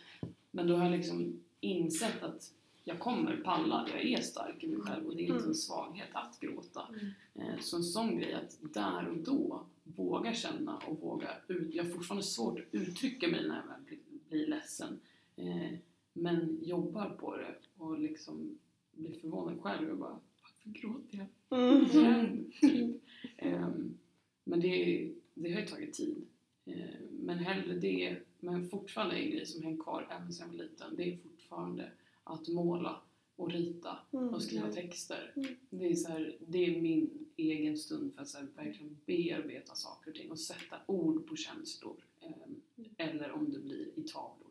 [0.51, 2.53] Men då har jag liksom insett att
[2.89, 5.49] jag kommer palla, jag är stark i mig själv och det är inte Mm.
[5.49, 6.83] en svaghet att gråta.
[6.89, 7.51] Mm.
[7.55, 11.75] Eh, Så en sån grej att där och då våga känna och våga ut.
[11.75, 15.01] Jag har fortfarande svårt att uttrycka mig när jag blir, ledsen.
[15.37, 15.73] Eh,
[16.13, 18.59] Men jobbar på det och liksom
[18.93, 22.51] blir förvånad själv och bara varför gråter jag Mm.
[22.61, 23.03] typ.
[23.37, 23.99] Ehm,
[24.45, 26.17] Men det, det har ju tagit tid.
[26.65, 30.65] Eh, Men hellre det, men fortfarande en grej som hänger kvar även sedan jag var
[30.65, 31.91] liten, det är fortfarande
[32.29, 33.01] att måla
[33.37, 34.29] och rita Mm.
[34.29, 35.33] och skriva texter.
[35.37, 35.49] Mm.
[35.71, 39.75] Det, är så här, det är min egen stund för att så här, verkligen bearbeta
[39.75, 41.97] saker och ting och sätta ord på känslor.
[42.21, 42.61] ehm,
[42.97, 44.51] Eller om det blir i tavlor.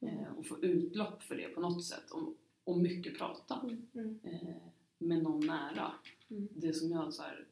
[0.00, 0.18] Mm.
[0.18, 2.10] Eh, och få utlopp för det på något sätt.
[2.10, 3.60] Och, och mycket prata
[3.94, 4.18] Mm.
[4.24, 4.56] eh,
[4.98, 5.92] med någon nära.
[6.50, 7.46] Det som jag så, här,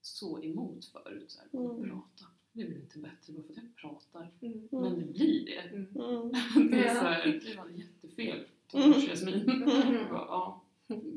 [0.00, 1.30] så emot förut.
[1.30, 1.48] Så här.
[1.88, 2.24] Prata.
[2.52, 4.30] Det blir inte bättre bara för att jag pratar.
[4.40, 4.68] Mm.
[4.70, 5.60] Men det blir det.
[5.60, 5.90] Mm.
[6.70, 8.44] Det är så här, det var jättefel.
[8.74, 8.92] Mm.
[8.92, 9.50] Tonårs Jasmin.
[9.50, 10.08] Mm.
[10.10, 10.64] Bara, ja.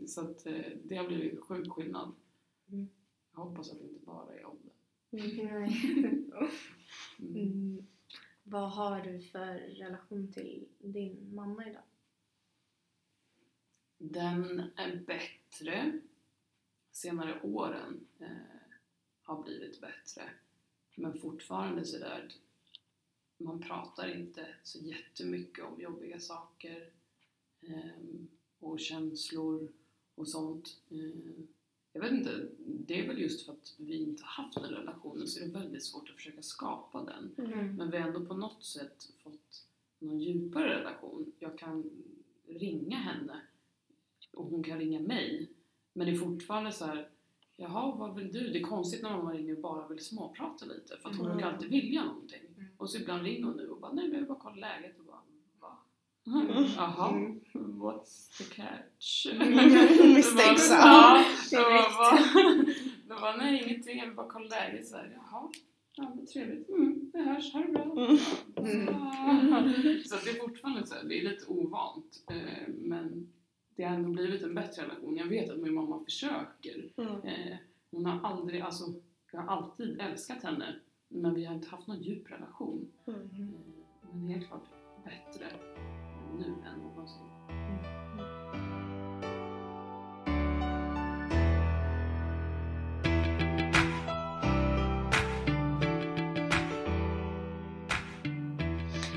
[0.07, 2.11] Så att eh, det har blivit sjuk skillnad.
[2.71, 2.89] Mm.
[3.33, 4.71] Jag hoppas att det inte bara är åldern.
[5.09, 6.27] Nej.
[7.19, 7.35] Mm.
[7.35, 7.87] Mm.
[8.43, 11.83] Vad har du för relation till din mamma idag?
[13.97, 15.99] Den är bättre.
[16.91, 18.27] Senare åren eh,
[19.21, 20.29] har blivit bättre.
[20.95, 22.31] Men fortfarande så där
[23.37, 26.89] man pratar inte så jättemycket om jobbiga saker
[28.59, 29.71] och känslor
[30.15, 30.77] och sånt.
[30.89, 31.47] Ehm,
[31.93, 35.27] jag vet inte, det är väl just för att vi inte har haft den relationen
[35.27, 37.45] så är det väldigt svårt att försöka skapa den.
[37.47, 37.75] Mm.
[37.75, 39.65] Men vi har ändå på något sätt fått
[39.99, 41.31] någon djupare relation.
[41.39, 41.89] Jag kan
[42.47, 43.41] ringa henne
[44.33, 45.49] och hon kan ringa mig.
[45.93, 47.09] Men det är fortfarande så här.
[47.57, 48.39] Jaha, vad vill du?
[48.49, 51.37] Det är konstigt när mamma ringer och bara vill småprata lite för att hon Mm.
[51.37, 52.41] brukar alltid vilja någonting.
[52.57, 52.67] Mm.
[52.77, 54.99] Och så ibland ringer hon nu och bara nej men jag vill bara kolla läget
[54.99, 55.05] och
[56.25, 56.41] va?
[56.41, 56.63] Mm.
[56.75, 57.81] Jaha, Mm.
[57.81, 59.25] what's the catch?
[59.31, 60.13] Mm.
[60.13, 60.77] Misstänksam.
[60.79, 61.57] Ja, då
[61.97, 62.65] bara,
[63.07, 65.49] då bara nej ingenting, jag bara kolla läget så här, jaha.
[65.95, 66.69] Ja, men trevligt.
[66.69, 67.53] Mm, vi hörs.
[67.53, 67.83] Ha det bra.
[67.83, 68.17] Mm.
[68.57, 70.03] Mm.
[70.03, 72.23] Så det är fortfarande så här, det är lite ovant.
[72.31, 73.27] Eh, men
[73.75, 75.17] det har ändå blivit en bättre relation.
[75.17, 76.89] Jag vet att min mamma försöker.
[76.97, 77.11] Mm.
[77.11, 77.57] Eh,
[77.91, 78.83] hon har aldrig, alltså,
[79.31, 80.75] jag har alltid älskat henne.
[81.07, 82.91] Men vi har inte haft någon djup relation.
[83.07, 83.19] Mm.
[83.21, 84.63] Eh, men helt klart
[85.03, 85.45] bättre
[86.39, 87.27] nu än någonsin.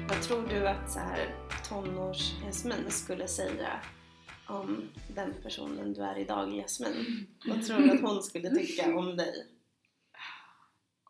[0.08, 1.34] Vad tror du att så här,
[1.68, 3.80] tonårs-Jasmin skulle säga
[4.48, 7.26] om den personen du är idag, Jasmin?
[7.46, 9.46] Vad tror du att hon skulle tycka om dig?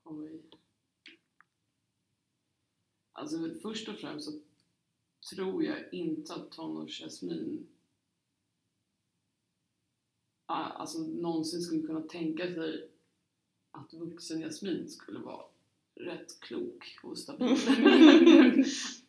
[0.04, 0.50] Oj.
[3.12, 4.32] Alltså först och främst så
[5.30, 7.66] tror jag inte att tonårs-Jasmin
[10.46, 12.88] alltså någonsin skulle kunna tänka sig
[13.70, 15.44] att vuxen Jasmin skulle vara
[15.94, 17.56] rätt klok och stabil.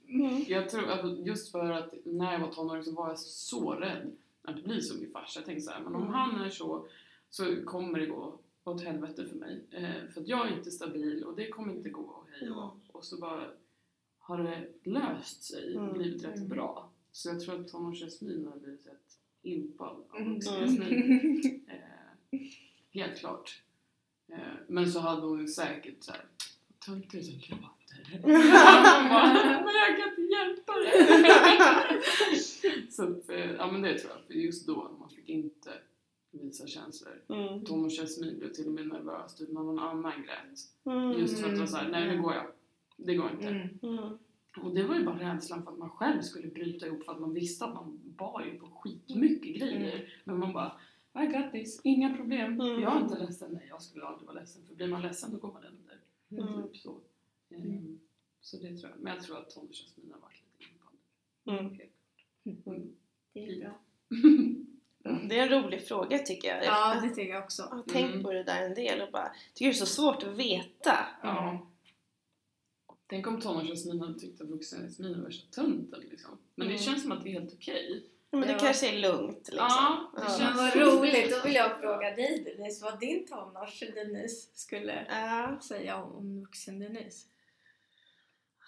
[0.08, 0.44] Mm.
[0.48, 4.12] jag tror att just för att när jag var tonåring så var jag så rädd
[4.42, 5.40] att bli som min farsa.
[5.40, 6.14] Jag tänkte så här, men om Mm.
[6.14, 6.88] han är så
[7.30, 9.66] så kommer det gå åt helvete för mig.
[9.72, 12.78] Eh, för att jag är inte stabil och det kommer inte gå och hej och,
[12.88, 13.52] och så bara
[14.28, 15.94] har det löst sig och Mm.
[15.98, 16.48] blivit rätt Mm.
[16.50, 16.90] bra.
[17.12, 20.34] Så jag tror att tonårs Jasmin har blivit rätt impad av Mm.
[20.34, 20.70] vuxen Mm.
[20.78, 21.66] Jasmin.
[22.32, 22.40] Eh,
[22.92, 23.62] helt klart.
[24.32, 26.26] Eh, men så hade hon säkert såhär
[26.86, 28.20] töntig som gråter.
[28.24, 30.92] Men jag kan inte hjälpa det.
[32.92, 34.22] så att, eh, ja men det tror jag.
[34.28, 35.72] För just då, man fick inte
[36.32, 37.22] visa känslor.
[37.30, 37.66] Mm.
[37.66, 40.60] Tonårs Jasmin blev till och med nervös typ när någon annan grät.
[40.96, 41.12] Mm.
[41.20, 42.46] Just för att det var såhär, nej nu går jag.
[42.98, 43.48] Det går inte.
[43.48, 43.80] Mm.
[43.84, 44.18] Mm.
[44.62, 47.20] Och det var ju bara rädslan för att man själv skulle bryta ihop för att
[47.20, 49.96] man visste att man bar ju på skitmycket grejer.
[49.96, 50.08] Mm.
[50.24, 50.80] Men man bara,
[51.24, 52.62] I got this, inga problem.
[52.62, 52.82] Mm.
[52.82, 53.52] Jag är inte ledsen.
[53.54, 54.62] Nej, jag skulle aldrig vara ledsen.
[54.68, 56.00] För blir man ledsen då går man under.
[56.48, 56.64] Mm.
[56.64, 56.98] Typ så.
[57.50, 58.00] Ehm,
[58.42, 59.00] så det tror jag.
[59.00, 61.60] Men jag tror att tonårs Jasmin har varit lite impad.
[61.60, 61.66] Mm.
[61.66, 62.76] Helt klart.
[63.34, 63.80] Det är bra.
[65.30, 66.66] Det är en rolig fråga tycker jag.
[66.66, 67.64] Ja, jag det tycker jag också.
[67.64, 68.24] har tänkt Mm.
[68.24, 70.94] på det där en del och bara tycker det är så svårt att veta.
[71.24, 71.68] Ja.
[73.08, 76.38] Tänk om tonårs Jasmin hade tyckt att vuxen Jasmin var värsta tönten liksom.
[76.56, 76.84] Men det Mm.
[76.86, 78.10] känns som att det är helt okej.
[78.32, 78.60] Men det Ja.
[78.60, 79.58] kanske är lugnt liksom.
[79.58, 80.38] Ja, det Ja.
[80.38, 85.60] känns- vad roligt, då vill jag fråga dig Denise vad din tonårs-Denise skulle Ja.
[85.68, 87.26] säga om, om vuxen-Denise.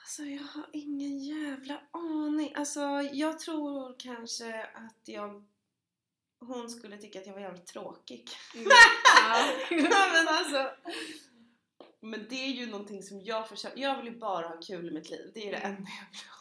[0.01, 2.53] Alltså jag har ingen jävla aning.
[2.55, 2.81] Alltså
[3.13, 5.45] jag tror kanske att jag
[6.39, 8.29] hon skulle tycka att jag var jävligt tråkig.
[8.55, 8.61] Ja.
[9.71, 10.71] Ja, men alltså.
[11.99, 13.81] Men det är ju någonting som jag försöker.
[13.81, 15.31] Jag vill ju bara ha kul i mitt liv.
[15.33, 15.89] Det är det enda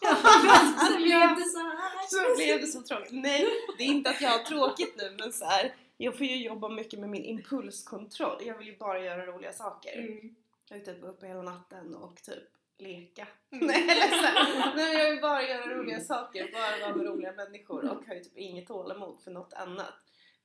[0.02, 0.88] jag vill ha.
[0.88, 2.06] Så blev det så här.
[2.08, 3.12] Så blev det så tråkigt.
[3.12, 3.46] Nej,
[3.78, 6.68] det är inte att jag har tråkigt nu men så här, jag får ju jobba
[6.68, 8.42] mycket med min impulskontroll.
[8.46, 9.98] Jag vill ju bara göra roliga saker.
[9.98, 10.34] Mm.
[10.68, 12.44] Jag är typ uppe hela natten och typ
[12.78, 13.28] leka.
[13.50, 13.66] Mm.
[13.66, 17.32] Nej, eller så här, nej, jag vill bara göra roliga saker, bara vara med roliga
[17.32, 19.94] människor och har ju typ inget tålamod för något annat.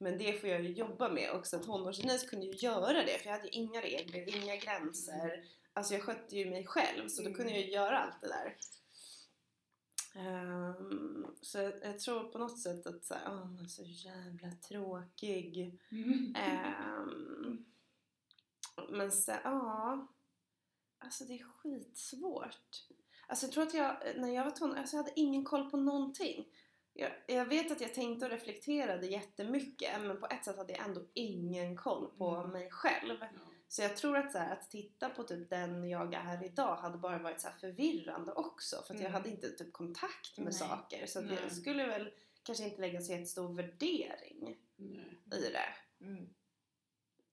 [0.02, 1.60] Men det får jag ju jobba med också.
[1.60, 5.44] Tonårs kunde ju göra det för jag hade ju inga regler, inga gränser.
[5.74, 7.38] Alltså jag skötte ju mig själv så då Mm.
[7.38, 8.58] kunde jag ju göra allt det där.
[10.16, 14.52] Ehm, så jag, jag tror på något sätt att såhär, åh man är så jävla
[14.52, 15.80] tråkig.
[16.36, 17.66] Ehm,
[18.90, 20.08] men så, ja.
[21.00, 22.84] Alltså det är skitsvårt.
[23.28, 25.78] Alltså jag tror att jag, när jag var tonåring, alltså jag hade ingen koll på
[25.78, 26.46] någonting.
[26.94, 30.86] Jag, jag vet att jag tänkte och reflekterade jättemycket men på ett sätt hade jag
[30.86, 32.50] ändå ingen koll på Mm.
[32.52, 33.18] mig själv.
[33.22, 33.28] Ja.
[33.68, 36.98] Så jag tror att, så här, att titta på typ den jag är idag hade
[36.98, 39.14] bara varit så här förvirrande också för att jag Mm.
[39.14, 40.54] hade inte typ kontakt med Nej.
[40.54, 41.06] saker.
[41.06, 42.12] Så att jag skulle väl
[42.44, 45.18] kanske inte lägga så jättestor värdering Nej.
[45.34, 46.06] i det.
[46.06, 46.30] Mm.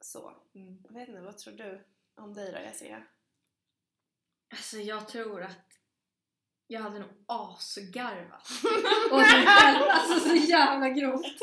[0.01, 0.33] Så.
[0.55, 0.83] Mm.
[0.89, 1.85] Jag vet inte, vad tror du
[2.15, 3.03] om dig då Jessica?
[4.51, 5.68] Alltså jag tror att
[6.69, 8.51] jag hade nog asgarvat
[9.11, 9.89] åt mig själv.
[9.91, 11.43] Alltså så jävla grovt.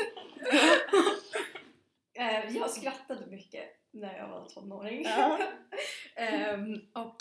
[2.18, 5.02] Eh, jag skrattade mycket när jag var tonåring.
[5.04, 5.38] Ja.
[6.14, 7.16] Ehm, och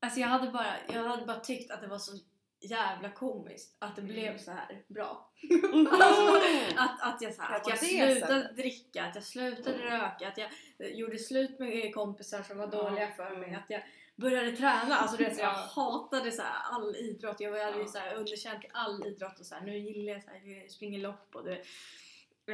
[0.00, 2.12] alltså jag hade, bara, jag hade bara tyckt att det var så
[2.60, 5.30] jävla komiskt att det blev så här bra.
[5.92, 6.36] Alltså,
[6.76, 10.50] att, att jag, så här, att jag slutade dricka, att jag slutade röka, att jag
[10.90, 13.82] gjorde slut med kompisar som var dåliga för mig, att jag
[14.18, 14.96] började träna.
[14.96, 15.70] Alltså du vet, så jag Ja.
[15.82, 17.40] hatade så här, all idrott.
[17.40, 20.30] Jag hade ju så här, underkänt all idrott och så här, nu gillar jag så
[20.30, 21.56] här, jag springer lopp och det,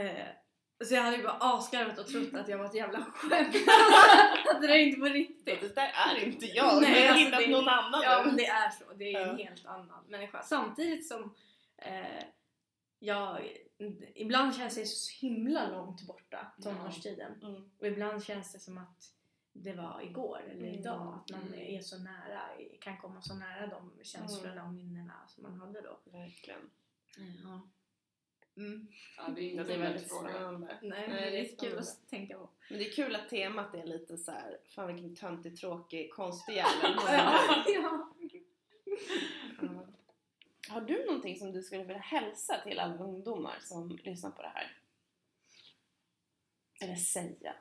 [0.01, 0.27] eh,
[0.85, 3.57] så jag hade ju bara asgarvat och trott att jag var ett jävla skämt.
[4.55, 5.61] att det där är inte på riktigt.
[5.61, 6.83] Det där är inte jag.
[6.83, 8.93] Nej, jag har alltså, hittat det- någon annan Ja men det är så.
[8.95, 9.45] Det är en Ja.
[9.45, 10.43] helt annan människa.
[10.43, 11.35] Samtidigt som
[11.79, 12.25] eh,
[12.99, 13.41] jag,
[14.15, 17.33] ibland känns det så himla långt borta, tonårstiden.
[17.43, 17.71] Mm.
[17.81, 18.99] Och ibland känns det som att
[19.57, 20.75] det var igår eller Mm.
[20.81, 21.15] idag.
[21.25, 21.77] Att man Mm.
[21.77, 22.43] är så nära,
[22.81, 25.99] kan komma så nära de känslorna och minnena som man hade då.
[26.05, 26.71] Verkligen.
[27.45, 27.61] Ja.
[28.57, 28.87] Mm.
[29.17, 30.79] Ja, det är inte det är en väldigt spännande.
[30.83, 32.49] Nej, Nej, det det är kul att tänka på.
[32.71, 36.55] Men det är kul att temat är lite så här, fan vilken töntig, tråkig, konstig
[36.55, 36.95] jävel.
[37.09, 37.51] ja.
[37.67, 38.11] ja.
[40.69, 44.49] Har du någonting som du skulle vilja hälsa till alla ungdomar som lyssnar på det
[44.49, 44.77] här?
[46.81, 47.55] Eller säga?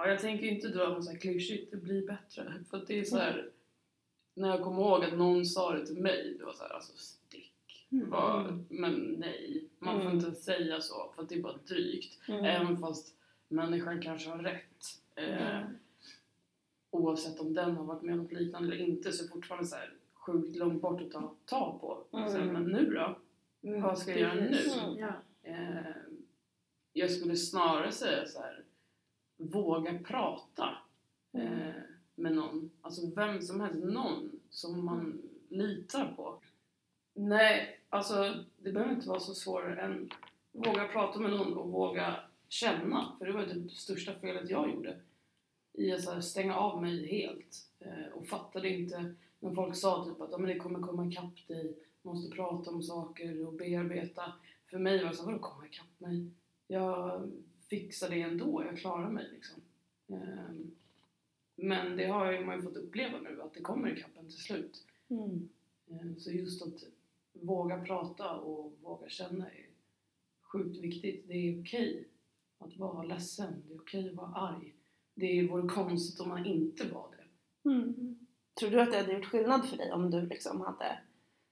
[0.00, 2.52] Ja, jag tänker inte dra något så här klyschigt, det blir bättre.
[2.70, 3.50] För att det är så här,
[4.34, 6.92] när jag kommer ihåg att någon sa det till mig, det var så här, alltså
[6.96, 7.86] stick.
[7.92, 8.10] Mm.
[8.10, 10.16] Bara, men nej, man får Mm.
[10.26, 12.28] inte säga så för att det är bara drygt.
[12.28, 12.44] Mm.
[12.44, 13.14] Även fast
[13.48, 14.84] människan kanske har rätt.
[15.14, 15.72] Eh, Mm.
[16.90, 19.66] Oavsett om den har varit med om något liknande eller inte så är det fortfarande
[19.66, 22.16] så här sjukt långt bort att ta, ta på.
[22.18, 22.28] Mm.
[22.30, 23.18] Så, men nu då?
[23.80, 24.56] Vad ska jag göra nu?
[24.84, 24.98] Mm.
[24.98, 25.12] Ja.
[25.42, 25.90] Eh,
[26.92, 28.64] jag skulle snarare säga så här.
[29.38, 30.78] Våga prata
[31.32, 31.82] eh,
[32.14, 32.70] med någon.
[32.82, 33.84] Alltså vem som helst.
[33.84, 36.40] Någon som man litar på.
[37.14, 40.10] Nej, alltså det behöver inte vara så svårare än
[40.52, 43.12] våga prata med någon och våga känna.
[43.18, 44.96] För det var det största felet jag gjorde.
[45.72, 47.66] I att så här, stänga av mig helt.
[47.80, 51.48] Eh, och fattade inte När folk sa typ att ja, men det kommer komma ikapp
[51.48, 54.32] dig, måste prata om saker och bearbeta.
[54.70, 56.30] För mig var det så vadå komma ikapp mig?
[56.66, 57.22] Jag
[57.70, 59.62] fixar det ändå, jag klarar mig liksom.
[60.08, 60.70] Ehm,
[61.56, 64.84] Men det har man ju fått uppleva nu, att det kommer ikapp en till slut.
[65.08, 65.48] Mm.
[65.90, 66.84] Ehm, Så just att
[67.32, 69.66] våga prata och våga känna är
[70.42, 71.24] sjukt viktigt.
[71.28, 72.04] Det är okej
[72.58, 74.74] att vara ledsen, det är okej att vara arg.
[75.14, 77.70] Det vore konstigt om man inte var det.
[77.70, 78.18] Mm.
[78.54, 80.98] Tror du att det hade gjort skillnad för dig om du liksom hade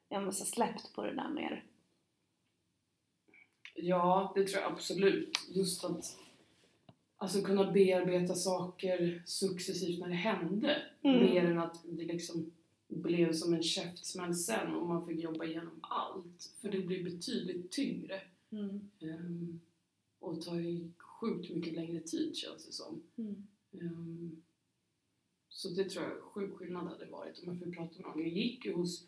[0.09, 1.65] ja, släppt på det där mer?
[3.77, 5.39] Ja, det tror jag absolut.
[5.49, 6.17] Just att
[7.17, 10.83] alltså, kunna bearbeta saker successivt när det hände.
[11.03, 11.21] Mm.
[11.21, 12.53] Mer än att det liksom
[12.89, 16.53] blev som en käftsmäll sen och man fick jobba igenom allt.
[16.61, 18.21] För det blir betydligt tyngre.
[18.51, 18.91] Mm.
[19.01, 19.61] Um,
[20.19, 23.03] och tar ju sjukt mycket längre tid känns det som.
[23.17, 23.47] Mm.
[23.73, 24.43] Ehm,
[25.49, 28.21] så det tror jag sjuk skillnad hade varit om jag fick prata med någon.
[28.21, 29.07] Jag gick ju hos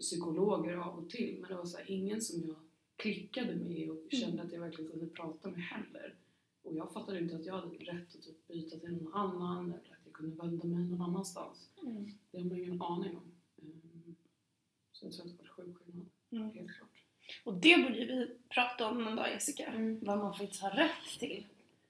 [0.00, 2.56] psykologer av och till men det var så här, ingen som jag
[3.02, 6.14] klickade med och kände att jag verkligen kunde prata med heller.
[6.62, 9.74] Och jag fattade inte att jag hade rätt att typ byta till någon annan eller
[9.78, 11.68] att jag kunde vända mig någon annanstans.
[11.82, 12.10] Mm.
[12.30, 13.32] Det har man ingen aning om.
[13.62, 14.14] Ehm,
[14.92, 16.50] så jag tror att det var sjuk skillnad, Mm.
[16.50, 16.88] helt klart.
[17.44, 19.66] Och det borde vi prata om en dag Jessica.
[19.66, 19.98] Mm.
[20.02, 21.46] Vad man faktiskt har rätt till.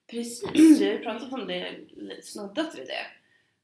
[0.06, 0.50] Precis.
[0.80, 1.80] Vi har ju pratat om det,
[2.22, 3.06] snuddat vid det.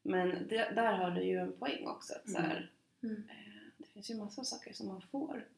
[0.02, 2.12] Men det, där har du ju en poäng också.
[2.14, 2.70] Att så här,
[3.02, 3.16] Mm.
[3.16, 5.48] eh, det finns ju massor av saker som man får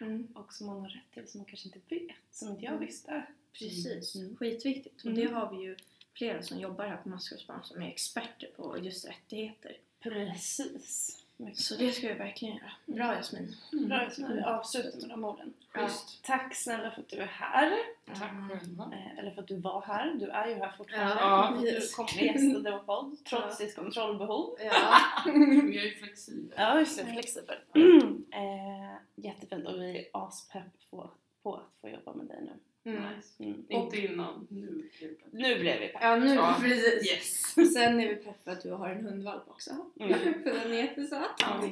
[0.00, 0.28] Mm.
[0.34, 2.16] och som man har rätt till som man kanske inte vet.
[2.30, 3.22] Som inte jag visste.
[3.52, 4.36] Precis, Mm.
[4.36, 5.00] skitviktigt.
[5.04, 5.20] Och Mm.
[5.26, 5.76] det har vi ju
[6.14, 9.76] flera som jobbar här på Maskrosbarn som är experter på just rättigheter.
[10.02, 11.24] Precis.
[11.36, 12.72] Mycket Så det ska vi verkligen göra.
[12.86, 13.54] Bra Jasmin.
[13.72, 14.04] bra.
[14.04, 14.32] Jasmin.
[14.36, 15.54] Vi avslutar med de orden.
[15.68, 16.24] Schysst.
[16.24, 17.72] Tack snälla för att du är här.
[18.06, 18.90] Tack själva.
[18.94, 20.14] Eh, Eller för att du var här.
[20.14, 21.14] Du är ju här fortfarande.
[21.14, 23.66] Ja, du kom och gästade vår podd trots Ja.
[23.66, 24.56] ditt kontrollbehov.
[24.58, 24.98] Ja.
[25.26, 26.52] Jag är flexibel.
[26.56, 27.06] Ja, just det.
[27.12, 27.56] Flexibel.
[28.32, 31.10] eh, jättefint och vi är aspepp på,
[31.42, 32.52] på att få jobba med dig nu.
[32.90, 33.16] Mm.
[33.16, 33.44] Nice.
[33.44, 33.64] Mm.
[33.68, 34.90] Inte innan, nu.
[35.30, 36.02] Nu blev vi pepp.
[36.02, 36.56] Ja, nu Ja.
[36.60, 37.12] precis.
[37.12, 37.72] Yes!
[37.74, 39.70] Sen är vi pepp för att du har en hundvalp också.
[40.00, 40.18] Mm.
[40.42, 41.30] för den är jättesöt.
[41.38, 41.62] Ja.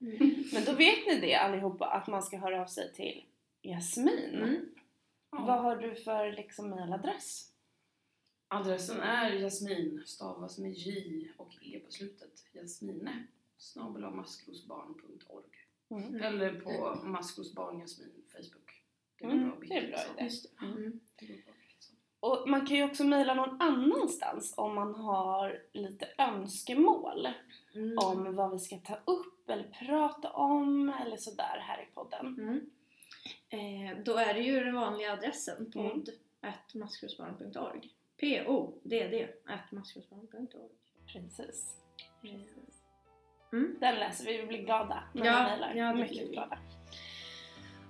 [0.00, 0.44] Mm.
[0.52, 3.24] Men då vet ni det allihopa att man ska höra av sig till
[3.62, 4.34] Jasmin.
[4.34, 4.66] Mm.
[5.30, 7.50] Vad har du för liksom mailadress?
[8.48, 12.44] Adressen är Jasmin, stavas med J och E på slutet.
[12.52, 13.26] Jasmine
[13.58, 16.22] snabel maskrosbarn.org Mm.
[16.22, 18.82] Eller på maskrosbarn Jasmin Facebook.
[19.18, 20.12] Det är Mm, bra det är bra så.
[20.14, 20.24] idé.
[20.24, 20.66] Just det.
[20.66, 21.00] Mm.
[21.20, 21.92] Bra så.
[22.20, 27.28] Och man kan ju också mejla någon annanstans om man har lite önskemål
[27.74, 27.98] Mm.
[27.98, 32.26] om vad vi ska ta upp eller prata om eller sådär här i podden.
[32.26, 32.70] Mm.
[33.48, 35.90] Eh, då är det ju den vanliga adressen, Mm.
[35.90, 36.08] podd
[36.74, 37.90] maskrosbarn.org.
[38.20, 40.70] P-O-D-D at maskrosbarn.org.
[41.12, 41.76] Precis.
[43.54, 45.72] Eh, Den läser vi, vi blir glada när Ja, man mejlar.
[45.74, 46.58] ja, Mycket glada.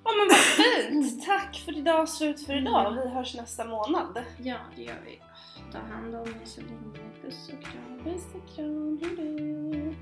[0.05, 1.25] Ja men vad fint!
[1.27, 2.93] Tack för idag, slut för idag.
[3.05, 4.25] Vi hörs nästa månad.
[4.43, 5.21] Ja, det gör vi.
[5.73, 6.99] Ta hand om er så länge.
[7.23, 8.05] Puss och kram.
[8.05, 9.95] Puss och kram, hejdå!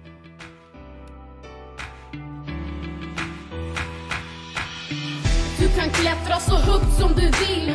[5.58, 7.74] Du kan klättra så högt som du vill